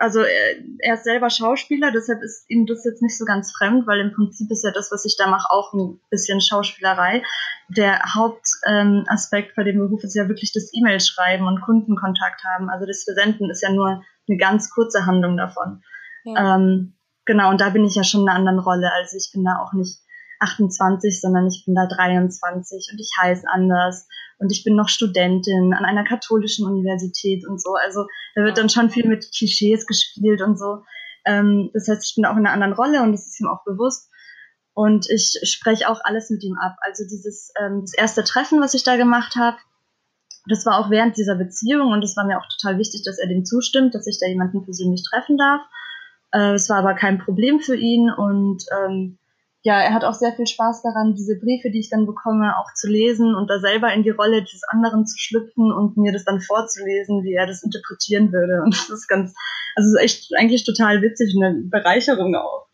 also 0.03 0.19
er, 0.19 0.57
er 0.79 0.95
ist 0.95 1.05
selber 1.05 1.29
Schauspieler, 1.29 1.89
deshalb 1.93 2.21
ist 2.23 2.43
ihm 2.49 2.65
das 2.65 2.83
jetzt 2.83 3.01
nicht 3.01 3.17
so 3.17 3.23
ganz 3.23 3.53
fremd, 3.53 3.87
weil 3.87 4.01
im 4.01 4.11
Prinzip 4.11 4.51
ist 4.51 4.65
ja 4.65 4.71
das, 4.71 4.91
was 4.91 5.05
ich 5.05 5.15
da 5.17 5.27
mache, 5.27 5.49
auch 5.49 5.71
ein 5.71 6.01
bisschen 6.09 6.41
Schauspielerei. 6.41 7.23
Der 7.69 8.01
Hauptaspekt 8.13 9.49
ähm, 9.49 9.53
bei 9.55 9.63
dem 9.63 9.77
Beruf 9.77 10.03
ist 10.03 10.15
ja 10.15 10.27
wirklich 10.27 10.51
das 10.51 10.71
E-Mail 10.73 10.99
schreiben 10.99 11.47
und 11.47 11.61
Kundenkontakt 11.61 12.43
haben. 12.43 12.69
Also 12.69 12.85
das 12.85 13.05
Versenden 13.05 13.49
ist 13.49 13.63
ja 13.63 13.71
nur 13.71 14.03
eine 14.27 14.37
ganz 14.37 14.69
kurze 14.71 15.05
Handlung 15.05 15.37
davon. 15.37 15.81
Ja. 16.25 16.57
Ähm, 16.57 16.95
genau, 17.23 17.49
und 17.49 17.61
da 17.61 17.69
bin 17.69 17.85
ich 17.85 17.95
ja 17.95 18.03
schon 18.03 18.23
in 18.23 18.27
einer 18.27 18.39
anderen 18.39 18.59
Rolle. 18.59 18.91
Also 18.91 19.15
ich 19.15 19.31
bin 19.33 19.45
da 19.45 19.59
auch 19.59 19.71
nicht 19.71 20.02
28, 20.43 21.19
sondern 21.19 21.47
ich 21.47 21.63
bin 21.65 21.75
da 21.75 21.87
23 21.87 22.89
und 22.91 22.99
ich 22.99 23.11
heiße 23.21 23.47
anders 23.49 24.07
und 24.37 24.51
ich 24.51 24.63
bin 24.63 24.75
noch 24.75 24.89
Studentin 24.89 25.73
an 25.73 25.85
einer 25.85 26.03
katholischen 26.03 26.67
Universität 26.67 27.47
und 27.47 27.61
so. 27.61 27.73
Also 27.73 28.05
da 28.35 28.43
wird 28.43 28.57
dann 28.57 28.69
schon 28.69 28.89
viel 28.89 29.07
mit 29.07 29.25
Klischees 29.35 29.87
gespielt 29.87 30.41
und 30.41 30.59
so. 30.59 30.83
Ähm, 31.25 31.71
das 31.73 31.87
heißt, 31.87 32.03
ich 32.03 32.15
bin 32.15 32.25
auch 32.25 32.37
in 32.37 32.45
einer 32.45 32.51
anderen 32.51 32.73
Rolle 32.73 33.01
und 33.01 33.13
das 33.13 33.25
ist 33.25 33.39
ihm 33.39 33.47
auch 33.47 33.63
bewusst. 33.63 34.09
Und 34.73 35.07
ich 35.09 35.39
spreche 35.43 35.87
auch 35.87 36.01
alles 36.03 36.29
mit 36.29 36.43
ihm 36.43 36.57
ab. 36.59 36.75
Also 36.81 37.03
dieses 37.03 37.51
ähm, 37.59 37.81
das 37.81 37.93
erste 37.93 38.23
Treffen, 38.23 38.59
was 38.59 38.73
ich 38.73 38.83
da 38.83 38.97
gemacht 38.97 39.35
habe, 39.35 39.57
das 40.47 40.65
war 40.65 40.79
auch 40.79 40.89
während 40.89 41.15
dieser 41.15 41.35
Beziehung 41.35 41.91
und 41.91 42.03
es 42.03 42.17
war 42.17 42.25
mir 42.25 42.37
auch 42.37 42.47
total 42.57 42.77
wichtig, 42.77 43.03
dass 43.05 43.17
er 43.17 43.27
dem 43.27 43.45
zustimmt, 43.45 43.95
dass 43.95 44.07
ich 44.07 44.19
da 44.19 44.27
jemanden 44.27 44.63
persönlich 44.63 45.03
treffen 45.09 45.37
darf. 45.37 45.61
Äh, 46.31 46.55
es 46.55 46.69
war 46.69 46.77
aber 46.77 46.95
kein 46.95 47.19
Problem 47.19 47.59
für 47.59 47.75
ihn 47.75 48.09
und 48.11 48.65
ähm, 48.71 49.19
ja, 49.63 49.81
er 49.81 49.93
hat 49.93 50.03
auch 50.03 50.13
sehr 50.13 50.33
viel 50.33 50.45
Spaß 50.45 50.81
daran, 50.83 51.15
diese 51.15 51.39
Briefe, 51.39 51.71
die 51.71 51.79
ich 51.79 51.89
dann 51.89 52.05
bekomme, 52.05 52.53
auch 52.59 52.73
zu 52.73 52.89
lesen 52.89 53.33
und 53.33 53.49
da 53.49 53.59
selber 53.59 53.93
in 53.93 54.03
die 54.03 54.09
Rolle 54.09 54.41
des 54.43 54.61
anderen 54.67 55.07
zu 55.07 55.17
schlüpfen 55.17 55.71
und 55.71 55.95
mir 55.95 56.11
das 56.11 56.25
dann 56.25 56.41
vorzulesen, 56.41 57.23
wie 57.23 57.33
er 57.33 57.47
das 57.47 57.63
interpretieren 57.63 58.33
würde. 58.33 58.61
Und 58.61 58.75
das 58.75 58.89
ist 58.89 59.07
ganz, 59.07 59.33
also 59.75 59.97
ist 59.97 60.03
echt 60.03 60.31
eigentlich 60.37 60.65
total 60.65 61.01
witzig, 61.01 61.33
eine 61.41 61.61
Bereicherung 61.63 62.35
auch. 62.35 62.67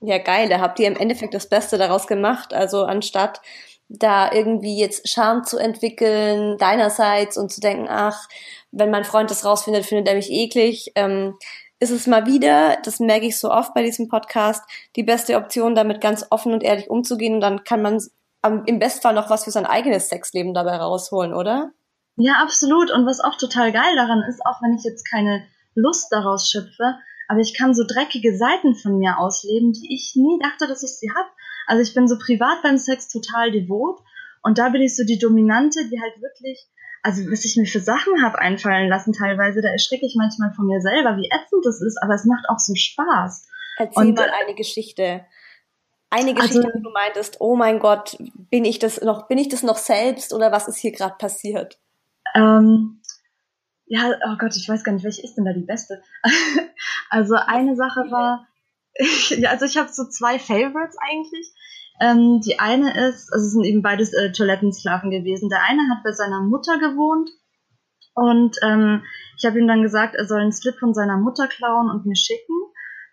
Ja, 0.00 0.18
geil, 0.18 0.48
da 0.48 0.60
habt 0.60 0.80
ihr 0.80 0.88
im 0.88 0.96
Endeffekt 0.96 1.34
das 1.34 1.48
Beste 1.48 1.78
daraus 1.78 2.08
gemacht. 2.08 2.54
Also 2.54 2.84
anstatt 2.84 3.40
da 3.88 4.32
irgendwie 4.32 4.80
jetzt 4.80 5.08
Scham 5.08 5.44
zu 5.44 5.58
entwickeln 5.58 6.58
deinerseits 6.58 7.36
und 7.36 7.52
zu 7.52 7.60
denken, 7.60 7.86
ach, 7.88 8.28
wenn 8.72 8.90
mein 8.90 9.04
Freund 9.04 9.30
das 9.30 9.44
rausfindet, 9.44 9.84
findet 9.84 10.08
er 10.08 10.14
mich 10.14 10.30
eklig. 10.30 10.90
Ähm, 10.96 11.34
ist 11.80 11.90
es 11.90 12.06
mal 12.06 12.26
wieder, 12.26 12.76
das 12.84 13.00
merke 13.00 13.26
ich 13.26 13.38
so 13.38 13.50
oft 13.50 13.72
bei 13.74 13.82
diesem 13.82 14.08
Podcast, 14.08 14.62
die 14.96 15.02
beste 15.02 15.36
Option, 15.36 15.74
damit 15.74 16.00
ganz 16.00 16.26
offen 16.30 16.52
und 16.52 16.62
ehrlich 16.62 16.90
umzugehen 16.90 17.34
und 17.34 17.40
dann 17.40 17.64
kann 17.64 17.82
man 17.82 18.00
im 18.66 18.78
Bestfall 18.78 19.14
noch 19.14 19.30
was 19.30 19.44
für 19.44 19.50
sein 19.50 19.66
eigenes 19.66 20.08
Sexleben 20.08 20.54
dabei 20.54 20.76
rausholen, 20.76 21.34
oder? 21.34 21.72
Ja, 22.16 22.34
absolut. 22.42 22.90
Und 22.90 23.06
was 23.06 23.20
auch 23.20 23.36
total 23.36 23.72
geil 23.72 23.96
daran 23.96 24.22
ist, 24.28 24.44
auch 24.44 24.60
wenn 24.62 24.76
ich 24.76 24.84
jetzt 24.84 25.10
keine 25.10 25.42
Lust 25.74 26.08
daraus 26.10 26.50
schöpfe, 26.50 26.98
aber 27.28 27.40
ich 27.40 27.56
kann 27.56 27.74
so 27.74 27.84
dreckige 27.86 28.36
Seiten 28.36 28.74
von 28.74 28.98
mir 28.98 29.18
ausleben, 29.18 29.72
die 29.72 29.94
ich 29.94 30.14
nie 30.16 30.38
dachte, 30.42 30.66
dass 30.66 30.82
ich 30.82 30.98
sie 30.98 31.10
habe. 31.10 31.28
Also 31.66 31.82
ich 31.82 31.94
bin 31.94 32.08
so 32.08 32.18
privat 32.18 32.62
beim 32.62 32.76
Sex 32.76 33.08
total 33.08 33.52
devot 33.52 34.00
und 34.42 34.58
da 34.58 34.68
bin 34.70 34.82
ich 34.82 34.96
so 34.96 35.04
die 35.04 35.18
Dominante, 35.18 35.88
die 35.88 36.00
halt 36.00 36.20
wirklich, 36.20 36.66
also 37.02 37.22
was 37.30 37.44
ich 37.44 37.56
mir 37.56 37.66
für 37.66 37.80
Sachen 37.80 38.22
habe 38.22 38.38
einfallen 38.38 38.88
lassen 38.88 39.12
teilweise, 39.12 39.60
da 39.60 39.68
erschrecke 39.68 40.06
ich 40.06 40.14
manchmal 40.16 40.52
von 40.52 40.66
mir 40.66 40.80
selber, 40.80 41.16
wie 41.16 41.28
ätzend 41.30 41.64
das 41.64 41.80
ist, 41.80 41.98
aber 42.02 42.14
es 42.14 42.24
macht 42.24 42.48
auch 42.48 42.58
so 42.58 42.74
Spaß. 42.74 43.46
Erzähl 43.78 44.08
und, 44.08 44.14
mal 44.14 44.30
eine 44.30 44.54
Geschichte. 44.54 45.24
Eine 46.10 46.34
Geschichte, 46.34 46.58
also, 46.58 46.78
wo 46.78 46.82
du 46.82 46.90
meintest, 46.90 47.40
oh 47.40 47.56
mein 47.56 47.78
Gott, 47.78 48.16
bin 48.18 48.64
ich 48.64 48.78
das 48.78 49.00
noch, 49.00 49.28
bin 49.28 49.38
ich 49.38 49.48
das 49.48 49.62
noch 49.62 49.78
selbst 49.78 50.34
oder 50.34 50.50
was 50.50 50.68
ist 50.68 50.78
hier 50.78 50.92
gerade 50.92 51.14
passiert? 51.16 51.78
Ähm, 52.34 53.00
ja, 53.86 54.12
oh 54.26 54.36
Gott, 54.38 54.56
ich 54.56 54.68
weiß 54.68 54.84
gar 54.84 54.92
nicht, 54.92 55.04
welche 55.04 55.22
ist 55.22 55.36
denn 55.36 55.44
da 55.44 55.52
die 55.52 55.64
beste? 55.64 56.02
also 57.10 57.34
eine 57.34 57.76
Sache 57.76 58.10
war, 58.10 58.46
ja, 59.30 59.50
also 59.50 59.64
ich 59.64 59.76
habe 59.76 59.92
so 59.92 60.08
zwei 60.08 60.38
Favorites 60.38 60.96
eigentlich. 61.00 61.52
Ähm, 62.00 62.40
die 62.40 62.58
eine 62.58 63.08
ist, 63.08 63.32
also 63.32 63.46
es 63.46 63.52
sind 63.52 63.64
eben 63.64 63.82
beides 63.82 64.12
äh, 64.14 64.32
Toilettensklaven 64.32 65.10
gewesen. 65.10 65.50
Der 65.50 65.62
eine 65.62 65.82
hat 65.90 66.02
bei 66.02 66.12
seiner 66.12 66.40
Mutter 66.40 66.78
gewohnt 66.78 67.30
und 68.14 68.56
ähm, 68.62 69.02
ich 69.36 69.44
habe 69.44 69.58
ihm 69.58 69.68
dann 69.68 69.82
gesagt, 69.82 70.14
er 70.14 70.26
soll 70.26 70.40
einen 70.40 70.52
Slip 70.52 70.78
von 70.78 70.94
seiner 70.94 71.18
Mutter 71.18 71.46
klauen 71.46 71.90
und 71.90 72.06
mir 72.06 72.16
schicken. 72.16 72.54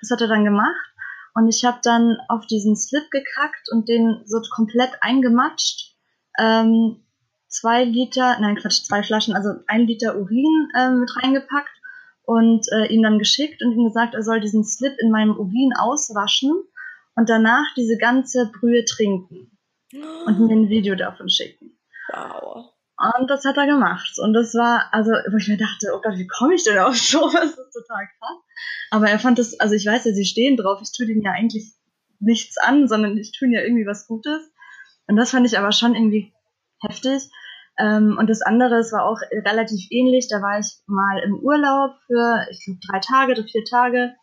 Das 0.02 0.12
hat 0.12 0.22
er 0.22 0.28
dann 0.28 0.46
gemacht 0.46 0.94
und 1.34 1.48
ich 1.50 1.66
habe 1.66 1.80
dann 1.84 2.18
auf 2.30 2.48
diesen 2.48 2.76
Slip 2.76 3.12
gekackt 3.12 3.70
und 3.72 3.90
den 3.90 4.22
so 4.26 4.42
komplett 4.56 4.92
eingematscht. 5.02 5.96
Ähm, 6.40 7.04
zwei 7.48 7.84
Liter, 7.84 8.38
nein 8.40 8.56
Quatsch, 8.56 8.84
zwei 8.86 9.04
Flaschen, 9.04 9.36
also 9.36 9.50
ein 9.68 9.86
Liter 9.86 10.18
Urin 10.18 10.70
äh, 10.76 10.92
mit 10.92 11.12
reingepackt 11.22 11.76
und 12.24 12.66
äh, 12.72 12.88
ihm 12.88 13.04
dann 13.04 13.20
geschickt 13.20 13.62
und 13.64 13.74
ihm 13.74 13.86
gesagt, 13.86 14.14
er 14.14 14.24
soll 14.24 14.40
diesen 14.40 14.64
Slip 14.64 14.96
in 15.00 15.12
meinem 15.12 15.38
Urin 15.38 15.74
auswaschen 15.78 16.52
und 17.18 17.30
danach 17.30 17.66
diese 17.76 17.98
ganze 17.98 18.52
Brühe 18.52 18.86
trinken 18.86 19.58
und 19.92 20.40
mir 20.40 20.56
ein 20.56 20.70
Video 20.70 20.96
davon 20.96 21.30
schicken. 21.30 21.78
Wow. 22.14 22.70
Und 23.20 23.30
das 23.30 23.44
hat 23.44 23.58
er 23.58 23.66
gemacht. 23.66 24.18
Und 24.20 24.34
das 24.34 24.54
war, 24.54 24.90
also, 24.92 25.12
wo 25.12 25.38
ich 25.38 25.48
mir 25.48 25.58
dachte, 25.58 25.92
oh 25.96 26.02
Gott, 26.02 26.18
wie 26.18 26.28
komme 26.28 26.54
ich 26.54 26.64
denn 26.64 26.78
auf 26.78 26.96
sowas? 26.98 27.34
Das 27.34 27.50
ist 27.58 27.74
total 27.74 28.08
krass. 28.20 28.38
Aber 28.92 29.10
er 29.10 29.20
fand 29.20 29.40
das, 29.40 29.60
also 29.60 29.74
ich 29.74 29.86
weiß 29.86 30.06
ja, 30.06 30.14
sie 30.14 30.26
stehen 30.26 30.58
drauf, 30.58 30.80
ich 30.82 30.92
tue 30.96 31.08
denen 31.08 31.24
ja 31.24 31.32
eigentlich 31.32 31.74
nichts 32.20 32.58
an, 32.58 32.88
sondern 32.88 33.18
ich 33.18 33.32
tue 33.32 33.48
ihnen 33.48 33.56
ja 33.56 33.62
irgendwie 33.62 33.86
was 33.88 34.08
Gutes. 34.08 34.52
Und 35.08 35.16
das 35.16 35.32
fand 35.32 35.48
ich 35.48 35.58
aber 35.58 35.72
schon 35.72 35.96
irgendwie 35.96 36.34
heftig. 36.88 37.30
Ähm, 37.80 38.18
und 38.20 38.30
das 38.30 38.42
andere, 38.42 38.76
es 38.76 38.92
war 38.92 39.06
auch 39.06 39.20
relativ 39.32 39.88
ähnlich. 39.90 40.28
Da 40.30 40.42
war 40.42 40.60
ich 40.60 40.68
mal 40.86 41.20
im 41.24 41.36
Urlaub 41.40 41.96
für, 42.06 42.46
ich 42.52 42.64
glaube, 42.64 42.80
drei 42.88 43.00
Tage 43.00 43.32
oder 43.34 43.44
vier 43.44 43.64
Tage 43.66 44.16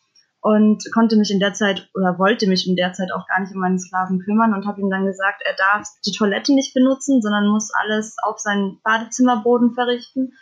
und 0.45 0.85
konnte 0.93 1.17
mich 1.17 1.31
in 1.31 1.41
der 1.41 1.55
Zeit 1.55 1.89
oder 1.95 2.19
wollte 2.19 2.47
mich 2.47 2.69
in 2.69 2.77
der 2.77 2.93
Zeit 2.93 3.11
auch 3.13 3.27
gar 3.27 3.41
nicht 3.41 3.55
um 3.55 3.63
meinen 3.63 3.79
Sklaven 3.79 4.21
kümmern 4.21 4.53
und 4.53 4.67
habe 4.67 4.79
ihm 4.79 4.91
dann 4.91 5.07
gesagt, 5.07 5.41
er 5.43 5.55
darf 5.57 5.89
die 6.05 6.13
Toilette 6.13 6.53
nicht 6.55 6.75
benutzen, 6.75 7.23
sondern 7.23 7.49
muss 7.49 7.73
alles 7.73 8.17
auf 8.23 8.39
seinen 8.39 8.79
Badezimmerboden 8.83 9.73
verrichten. 9.73 10.35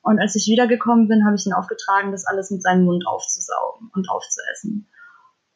Und 0.00 0.18
als 0.18 0.34
ich 0.34 0.46
wiedergekommen 0.46 1.08
bin, 1.08 1.26
habe 1.26 1.36
ich 1.36 1.44
ihn 1.44 1.52
aufgetragen, 1.52 2.10
das 2.10 2.26
alles 2.26 2.50
mit 2.50 2.62
seinem 2.62 2.86
Mund 2.86 3.04
aufzusaugen 3.06 3.90
und 3.92 4.08
aufzuessen. 4.08 4.88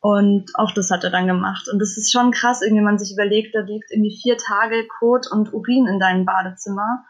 Und 0.00 0.50
auch 0.52 0.72
das 0.74 0.90
hat 0.90 1.02
er 1.02 1.10
dann 1.10 1.26
gemacht. 1.26 1.70
Und 1.72 1.78
das 1.78 1.96
ist 1.96 2.12
schon 2.12 2.30
krass, 2.30 2.60
irgendwie 2.60 2.84
man 2.84 2.98
sich 2.98 3.10
überlegt, 3.14 3.54
da 3.54 3.60
liegt 3.60 3.90
irgendwie 3.90 4.20
vier 4.20 4.36
Tage 4.36 4.86
Kot 4.98 5.32
und 5.32 5.54
Urin 5.54 5.86
in 5.86 5.98
deinem 5.98 6.26
Badezimmer. 6.26 7.06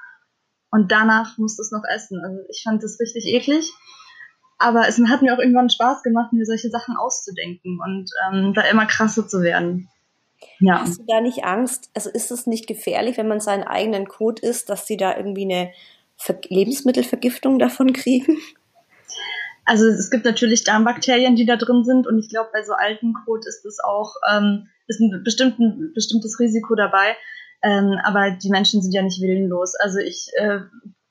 Und 0.70 0.92
danach 0.92 1.38
musst 1.38 1.58
du 1.58 1.62
es 1.62 1.72
noch 1.72 1.82
essen. 1.92 2.20
Also 2.24 2.38
ich 2.48 2.62
fand 2.62 2.84
das 2.84 3.00
richtig 3.00 3.26
eklig. 3.26 3.68
Aber 4.64 4.88
es 4.88 4.98
hat 5.08 5.20
mir 5.20 5.34
auch 5.34 5.38
irgendwann 5.38 5.68
Spaß 5.68 6.02
gemacht, 6.02 6.32
mir 6.32 6.46
solche 6.46 6.70
Sachen 6.70 6.96
auszudenken 6.96 7.80
und 7.84 8.10
ähm, 8.26 8.54
da 8.54 8.62
immer 8.62 8.86
krasser 8.86 9.28
zu 9.28 9.42
werden. 9.42 9.90
Ja. 10.58 10.80
Hast 10.80 11.00
du 11.00 11.04
da 11.06 11.20
nicht 11.20 11.44
Angst? 11.44 11.90
Also 11.92 12.08
ist 12.08 12.30
es 12.30 12.46
nicht 12.46 12.66
gefährlich, 12.66 13.18
wenn 13.18 13.28
man 13.28 13.40
seinen 13.40 13.64
eigenen 13.64 14.08
Kot 14.08 14.40
isst, 14.40 14.70
dass 14.70 14.86
sie 14.86 14.96
da 14.96 15.14
irgendwie 15.16 15.44
eine 15.44 15.70
Ver 16.16 16.38
Lebensmittelvergiftung 16.48 17.58
davon 17.58 17.92
kriegen? 17.92 18.38
Also 19.66 19.84
es 19.86 20.10
gibt 20.10 20.24
natürlich 20.24 20.64
Darmbakterien, 20.64 21.36
die 21.36 21.44
da 21.44 21.56
drin 21.56 21.84
sind 21.84 22.06
und 22.06 22.18
ich 22.18 22.30
glaube, 22.30 22.48
bei 22.52 22.62
so 22.62 22.72
alten 22.72 23.14
Kot 23.26 23.46
ist 23.46 23.66
es 23.66 23.80
auch 23.80 24.14
ähm, 24.30 24.68
ist 24.86 25.00
ein, 25.00 25.22
bestimmt, 25.24 25.58
ein 25.58 25.92
bestimmtes 25.94 26.38
Risiko 26.40 26.74
dabei. 26.74 27.16
Ähm, 27.62 27.98
aber 28.02 28.30
die 28.30 28.50
Menschen 28.50 28.80
sind 28.80 28.92
ja 28.92 29.02
nicht 29.02 29.20
willenlos. 29.20 29.74
Also 29.74 29.98
ich 29.98 30.28
äh, 30.36 30.60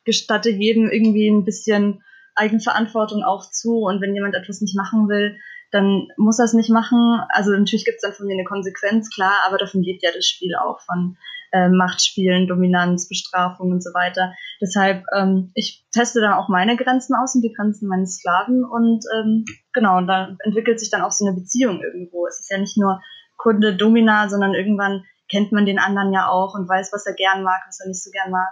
gestatte 0.06 0.50
jedem 0.50 0.90
irgendwie 0.90 1.28
ein 1.28 1.46
bisschen 1.46 2.04
Eigenverantwortung 2.36 3.24
auch 3.24 3.50
zu 3.50 3.80
und 3.82 4.02
wenn 4.02 4.16
jemand 4.16 4.36
etwas 4.36 4.62
nicht 4.62 4.76
machen 4.76 5.08
will, 5.08 5.38
dann 5.72 6.08
muss 6.18 6.40
er 6.40 6.46
es 6.46 6.54
nicht 6.54 6.70
machen. 6.70 7.22
Also 7.30 7.52
natürlich 7.52 7.86
gibt 7.86 7.96
es 7.96 8.02
dann 8.02 8.14
von 8.14 8.28
mir 8.28 8.34
eine 8.34 8.44
Konsequenz, 8.44 9.10
klar, 9.10 9.34
aber 9.48 9.58
davon 9.58 9.82
lebt 9.82 10.04
ja 10.04 10.12
das 10.14 10.26
Spiel 10.26 10.56
auch 10.56 10.80
von 10.82 11.18
äh, 11.52 11.70
Machtspielen, 11.70 12.48
Dominanz, 12.48 13.08
Bestrafung 13.08 13.72
und 13.72 13.84
so 13.84 13.92
weiter. 13.94 14.34
Deshalb, 14.62 15.04
ähm, 15.16 15.52
ich 15.56 15.86
teste 15.92 16.22
dann 16.22 16.34
auch 16.34 16.50
meine 16.50 16.78
Grenzen 16.78 17.16
aus 17.16 17.36
und 17.36 17.42
die 17.42 17.54
Grenzen 17.54 17.88
meines 17.88 18.18
Sklaven 18.18 18.64
und 18.64 19.04
ähm, 19.16 19.46
genau, 19.74 19.98
und 19.98 20.08
da 20.08 20.36
entwickelt 20.44 20.80
sich 20.80 20.90
dann 20.90 21.02
auch 21.02 21.12
so 21.12 21.26
eine 21.26 21.36
Beziehung 21.36 21.82
irgendwo. 21.82 22.28
Es 22.28 22.40
ist 22.40 22.52
ja 22.52 22.58
nicht 22.58 22.78
nur 22.78 23.02
Kunde 23.38 23.76
Domina, 23.76 24.30
sondern 24.30 24.54
irgendwann 24.54 25.04
kennt 25.30 25.52
man 25.52 25.66
den 25.66 25.80
anderen 25.80 26.14
ja 26.14 26.28
auch 26.28 26.54
und 26.56 26.70
weiß, 26.70 26.92
was 26.94 27.06
er 27.06 27.14
gern 27.14 27.44
mag, 27.44 27.62
was 27.68 27.80
er 27.80 27.88
nicht 27.88 28.04
so 28.04 28.12
gern 28.12 28.32
mag. 28.32 28.50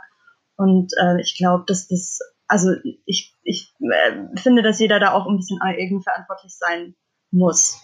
Und 0.55 0.91
äh, 1.01 1.19
ich 1.21 1.37
glaube, 1.37 1.63
dass 1.67 1.87
das, 1.87 2.19
also 2.51 2.71
ich, 3.05 3.33
ich 3.43 3.73
äh, 3.79 4.37
finde, 4.37 4.61
dass 4.61 4.77
jeder 4.77 4.99
da 4.99 5.13
auch 5.13 5.25
ein 5.25 5.37
bisschen 5.37 5.61
eigenverantwortlich 5.61 6.53
sein 6.53 6.95
muss. 7.31 7.81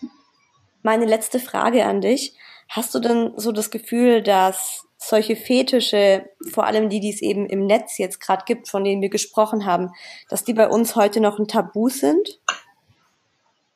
Meine 0.82 1.06
letzte 1.06 1.40
Frage 1.40 1.86
an 1.86 2.02
dich. 2.02 2.38
Hast 2.68 2.94
du 2.94 3.00
denn 3.00 3.32
so 3.38 3.54
das 3.54 3.72
Gefühl, 3.72 4.22
dass 4.22 4.86
solche 4.98 5.38
Fetische, 5.38 6.26
vor 6.52 6.66
allem 6.66 6.90
die, 6.90 7.00
die 7.00 7.12
es 7.12 7.22
eben 7.22 7.46
im 7.46 7.66
Netz 7.66 7.98
jetzt 7.98 8.20
gerade 8.20 8.44
gibt, 8.46 8.68
von 8.68 8.84
denen 8.84 9.02
wir 9.02 9.10
gesprochen 9.10 9.66
haben, 9.66 9.92
dass 10.30 10.44
die 10.44 10.54
bei 10.54 10.68
uns 10.68 10.98
heute 10.98 11.22
noch 11.22 11.40
ein 11.40 11.48
Tabu 11.48 11.88
sind? 11.88 12.28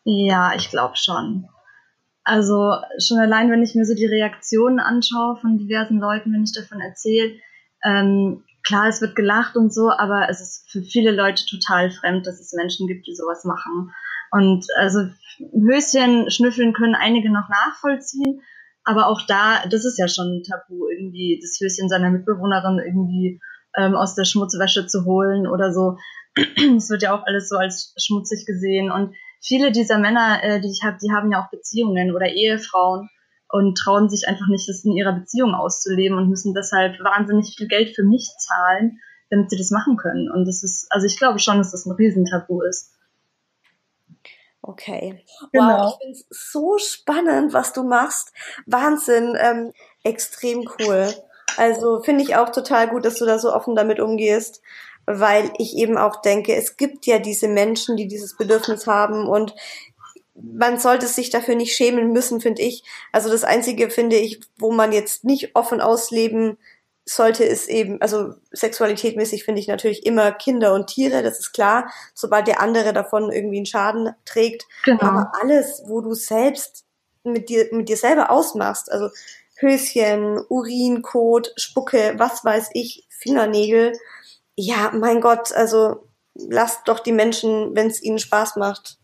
Ja, 0.04 0.51
ich 0.58 0.71
glaube 0.71 0.97
schon. 0.97 1.47
Also 2.25 2.75
schon 2.99 3.17
allein, 3.17 3.49
wenn 3.49 3.63
ich 3.63 3.75
mir 3.75 3.86
so 3.86 3.95
die 3.95 4.06
Reaktionen 4.08 4.82
anschaue 4.82 5.38
von 5.38 5.58
diversen 5.58 5.99
Leuten, 5.99 6.34
wenn 6.34 6.43
ich 6.43 6.54
davon 6.54 6.82
erzähle, 6.82 7.39
ähm, 7.82 8.43
klar, 8.63 8.88
es 8.88 9.02
wird 9.02 9.15
gelacht 9.15 9.56
und 9.56 9.74
so, 9.74 9.89
aber 9.89 10.28
es 10.30 10.41
ist 10.41 10.69
für 10.69 10.82
viele 10.82 11.12
Leute 11.12 11.45
total 11.45 11.91
fremd, 11.91 12.26
dass 12.28 12.39
es 12.39 12.54
Menschen 12.54 12.88
gibt, 12.88 13.08
die 13.08 13.15
sowas 13.15 13.43
machen. 13.45 13.91
Und 14.32 14.65
also 14.78 15.00
Höschen 15.54 16.30
schnüffeln 16.30 16.74
können 16.74 16.95
einige 16.95 17.32
noch 17.32 17.50
nachvollziehen, 17.50 18.41
aber 18.84 19.08
auch 19.08 19.21
da, 19.28 19.63
das 19.69 19.86
ist 19.86 20.00
ja 20.00 20.08
schon 20.08 20.38
ein 20.39 20.43
Tabu, 20.43 20.88
irgendwie 20.89 21.39
das 21.41 21.60
Höschen 21.60 21.89
seiner 21.89 22.10
Mitbewohnerin 22.10 22.80
irgendwie 22.80 23.39
ähm, 23.78 23.95
aus 23.95 24.15
der 24.15 24.26
Schmutzwäsche 24.26 24.88
zu 24.88 25.06
holen 25.06 25.47
oder 25.47 25.71
so. 25.71 25.97
Es 26.78 26.89
wird 26.89 27.04
ja 27.04 27.13
auch 27.13 27.26
alles 27.26 27.50
so 27.50 27.58
als 27.58 27.93
schmutzig 27.97 28.45
gesehen. 28.45 28.89
Und 28.91 29.13
viele 29.41 29.71
dieser 29.71 29.97
Männer, 29.97 30.43
äh, 30.43 30.62
die 30.62 30.71
ich 30.71 30.82
habe, 30.84 30.97
die 31.02 31.12
haben 31.12 31.32
ja 31.32 31.43
auch 31.43 31.52
Beziehungen 31.52 32.15
oder 32.15 32.28
Ehefrauen 32.28 33.10
und 33.51 33.77
trauen 33.77 34.09
sich 34.09 34.27
einfach 34.27 34.47
nicht, 34.47 34.67
das 34.69 34.83
in 34.85 34.93
ihrer 34.93 35.13
Beziehung 35.13 35.53
auszuleben 35.53 36.17
und 36.17 36.29
müssen 36.29 36.53
deshalb 36.53 36.99
wahnsinnig 37.03 37.55
viel 37.57 37.67
Geld 37.67 37.95
für 37.95 38.03
mich 38.03 38.29
zahlen, 38.39 38.99
damit 39.29 39.49
sie 39.49 39.57
das 39.57 39.71
machen 39.71 39.97
können. 39.97 40.31
Und 40.31 40.45
das 40.45 40.63
ist, 40.63 40.87
also 40.89 41.05
ich 41.05 41.17
glaube 41.17 41.39
schon, 41.39 41.57
dass 41.57 41.71
das 41.71 41.85
ein 41.85 41.91
Riesentabu 41.91 42.61
ist. 42.61 42.91
Okay. 44.61 45.23
Genau. 45.51 45.85
Wow, 45.85 45.93
ich 45.93 45.97
finde 45.97 46.19
es 46.19 46.51
so 46.51 46.77
spannend, 46.77 47.53
was 47.53 47.73
du 47.73 47.83
machst. 47.83 48.31
Wahnsinn, 48.67 49.35
ähm, 49.39 49.73
extrem 50.03 50.69
cool. 50.79 51.13
Also 51.57 52.01
finde 52.01 52.23
ich 52.23 52.35
auch 52.35 52.49
total 52.49 52.87
gut, 52.87 53.05
dass 53.05 53.15
du 53.15 53.25
da 53.25 53.39
so 53.39 53.53
offen 53.53 53.75
damit 53.75 53.99
umgehst, 53.99 54.61
weil 55.05 55.51
ich 55.57 55.75
eben 55.75 55.97
auch 55.97 56.21
denke, 56.21 56.55
es 56.55 56.77
gibt 56.77 57.05
ja 57.05 57.19
diese 57.19 57.47
Menschen, 57.47 57.97
die 57.97 58.07
dieses 58.07 58.37
Bedürfnis 58.37 58.87
haben 58.87 59.27
und 59.27 59.53
man 60.36 60.80
sollte 60.80 61.08
sich 61.08 61.30
dafür 61.30 61.56
nicht 61.56 61.76
schämen 61.76 62.12
müssen, 62.12 62.41
finde 62.41 62.62
ich. 62.62 62.84
Also 63.12 63.30
das 63.30 63.44
Einzige, 63.44 63.89
finde 63.89 64.15
ich, 64.15 64.41
wo 64.58 64.72
man 64.72 64.91
jetzt 64.91 65.24
nicht 65.24 65.56
offen 65.56 65.82
ausleben 65.82 66.58
sollte, 67.06 67.44
ist 67.44 67.67
eben, 67.67 68.02
also 68.02 68.36
sexualitätmäßig 68.52 69.44
finde 69.44 69.60
ich 69.60 69.67
natürlich 69.67 70.06
immer 70.06 70.32
Kinder 70.32 70.74
und 70.74 70.88
Tiere, 70.88 71.24
das 71.24 71.39
ist 71.39 71.52
klar, 71.52 71.91
sobald 72.13 72.48
der 72.48 72.62
andere 72.62 72.94
davon 72.94 73.32
irgendwie 73.32 73.58
einen 73.58 73.65
Schaden 73.65 74.13
trägt. 74.26 74.65
Genau. 74.86 75.02
Aber 75.02 75.32
alles, 75.41 75.84
wo 75.88 76.02
du 76.02 76.13
selbst 76.13 76.86
mit 77.24 77.50
dir, 77.50 77.67
mit 77.72 77.89
dir 77.89 77.98
selber 77.98 78.32
ausmachst, 78.32 78.91
also 78.91 79.10
Höschen, 79.58 80.39
Urin, 80.50 81.02
Kot, 81.02 81.54
Spucke, 81.56 82.15
was 82.17 82.44
weiß 82.44 82.70
ich, 82.74 83.08
Fingernägel, 83.10 83.94
ja, 84.56 84.91
mein 84.94 85.22
Gott, 85.22 85.52
also 85.54 86.08
lasst 86.34 86.88
doch 86.88 87.00
die 87.00 87.12
Menschen, 87.12 87.76
wenn 87.76 87.88
es 87.88 88.02
ihnen 88.02 88.20
Spaß 88.20 88.56
macht. 88.56 88.98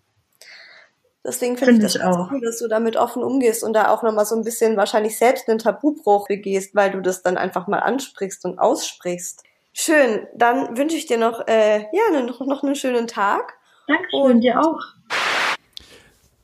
Deswegen 1.27 1.57
finde 1.57 1.73
find 1.73 1.83
ich 1.83 1.99
das 1.99 2.01
auch. 2.01 2.31
cool, 2.31 2.39
dass 2.39 2.59
du 2.59 2.69
damit 2.69 2.95
offen 2.95 3.21
umgehst 3.21 3.61
und 3.61 3.73
da 3.73 3.89
auch 3.89 4.01
nochmal 4.01 4.25
so 4.25 4.33
ein 4.33 4.45
bisschen 4.45 4.77
wahrscheinlich 4.77 5.17
selbst 5.17 5.49
einen 5.49 5.59
Tabubruch 5.59 6.25
begehst, 6.27 6.73
weil 6.73 6.89
du 6.91 7.01
das 7.01 7.21
dann 7.21 7.37
einfach 7.37 7.67
mal 7.67 7.79
ansprichst 7.79 8.45
und 8.45 8.57
aussprichst. 8.57 9.43
Schön, 9.73 10.25
dann 10.33 10.77
wünsche 10.77 10.95
ich 10.95 11.05
dir 11.05 11.17
noch, 11.17 11.45
äh, 11.47 11.81
ja, 11.91 12.21
noch, 12.21 12.39
noch 12.39 12.63
einen 12.63 12.75
schönen 12.75 13.07
Tag. 13.07 13.55
Dankeschön, 13.87 14.21
und 14.21 14.41
dir 14.41 14.61
auch. 14.61 14.79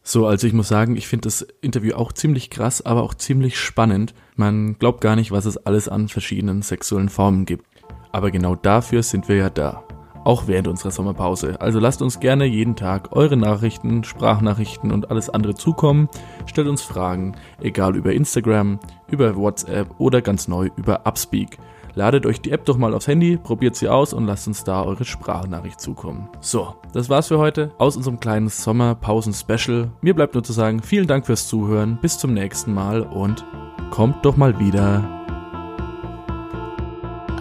So, 0.04 0.28
also 0.28 0.46
ich 0.48 0.54
muss 0.54 0.68
sagen, 0.68 0.98
ich 0.98 1.08
finde 1.08 1.28
das 1.28 1.48
Interview 1.62 1.96
auch 1.96 2.12
ziemlich 2.12 2.50
krass, 2.50 2.86
aber 2.86 3.04
auch 3.04 3.14
ziemlich 3.14 3.58
spannend. 3.58 4.14
Man 4.36 4.78
glaubt 4.78 5.00
gar 5.00 5.16
nicht, 5.16 5.32
was 5.32 5.46
es 5.46 5.66
alles 5.66 5.88
an 5.88 6.10
verschiedenen 6.10 6.62
sexuellen 6.62 7.08
Formen 7.08 7.46
gibt. 7.46 7.66
Aber 8.12 8.32
genau 8.32 8.56
dafür 8.56 9.02
sind 9.02 9.30
wir 9.30 9.38
ja 9.38 9.50
da. 9.50 9.88
Auch 10.24 10.48
während 10.48 10.68
unserer 10.68 10.92
Sommerpause. 10.92 11.60
Also 11.60 11.80
lasst 11.80 12.02
uns 12.02 12.20
gerne 12.20 12.46
jeden 12.46 12.76
Tag 12.76 13.10
eure 13.12 13.38
Nachrichten, 13.38 14.04
Sprachnachrichten 14.04 14.92
und 14.92 15.12
alles 15.12 15.30
andere 15.30 15.56
zukommen. 15.56 16.08
Stellt 16.46 16.68
uns 16.68 16.82
Fragen, 16.82 17.36
egal 17.62 17.96
über 17.96 18.14
Instagram, 18.14 18.80
über 19.10 19.36
WhatsApp 19.36 19.90
oder 19.98 20.22
ganz 20.22 20.48
neu 20.48 20.70
über 20.78 21.06
Upspeak. 21.06 21.58
Ladet 21.96 22.26
euch 22.26 22.42
die 22.42 22.52
App 22.52 22.66
doch 22.66 22.78
mal 22.78 22.94
aufs 22.94 23.08
Handy, 23.08 23.38
probiert 23.38 23.76
sie 23.76 23.88
aus 23.88 24.14
und 24.14 24.26
lasst 24.26 24.48
uns 24.48 24.64
da 24.64 24.84
eure 24.84 25.06
Sprachnachricht 25.06 25.80
zukommen. 25.80 26.28
So, 26.40 26.74
das 26.92 27.10
war's 27.10 27.28
für 27.28 27.38
heute 27.38 27.72
aus 27.78 27.96
unserem 27.96 28.20
kleinen 28.20 28.50
Sommerpausen-Special. 28.50 29.92
Mir 30.02 30.16
bleibt 30.16 30.34
nur 30.34 30.44
zu 30.44 30.54
sagen, 30.54 30.82
vielen 30.82 31.08
Dank 31.08 31.28
fürs 31.28 31.48
Zuhören, 31.48 32.00
bis 32.02 32.18
zum 32.18 32.34
nächsten 32.34 32.74
Mal 32.74 33.02
und 33.02 33.46
kommt 33.92 34.26
doch 34.26 34.38
mal 34.38 34.60
wieder. 34.60 35.04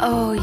Oh 0.02 0.34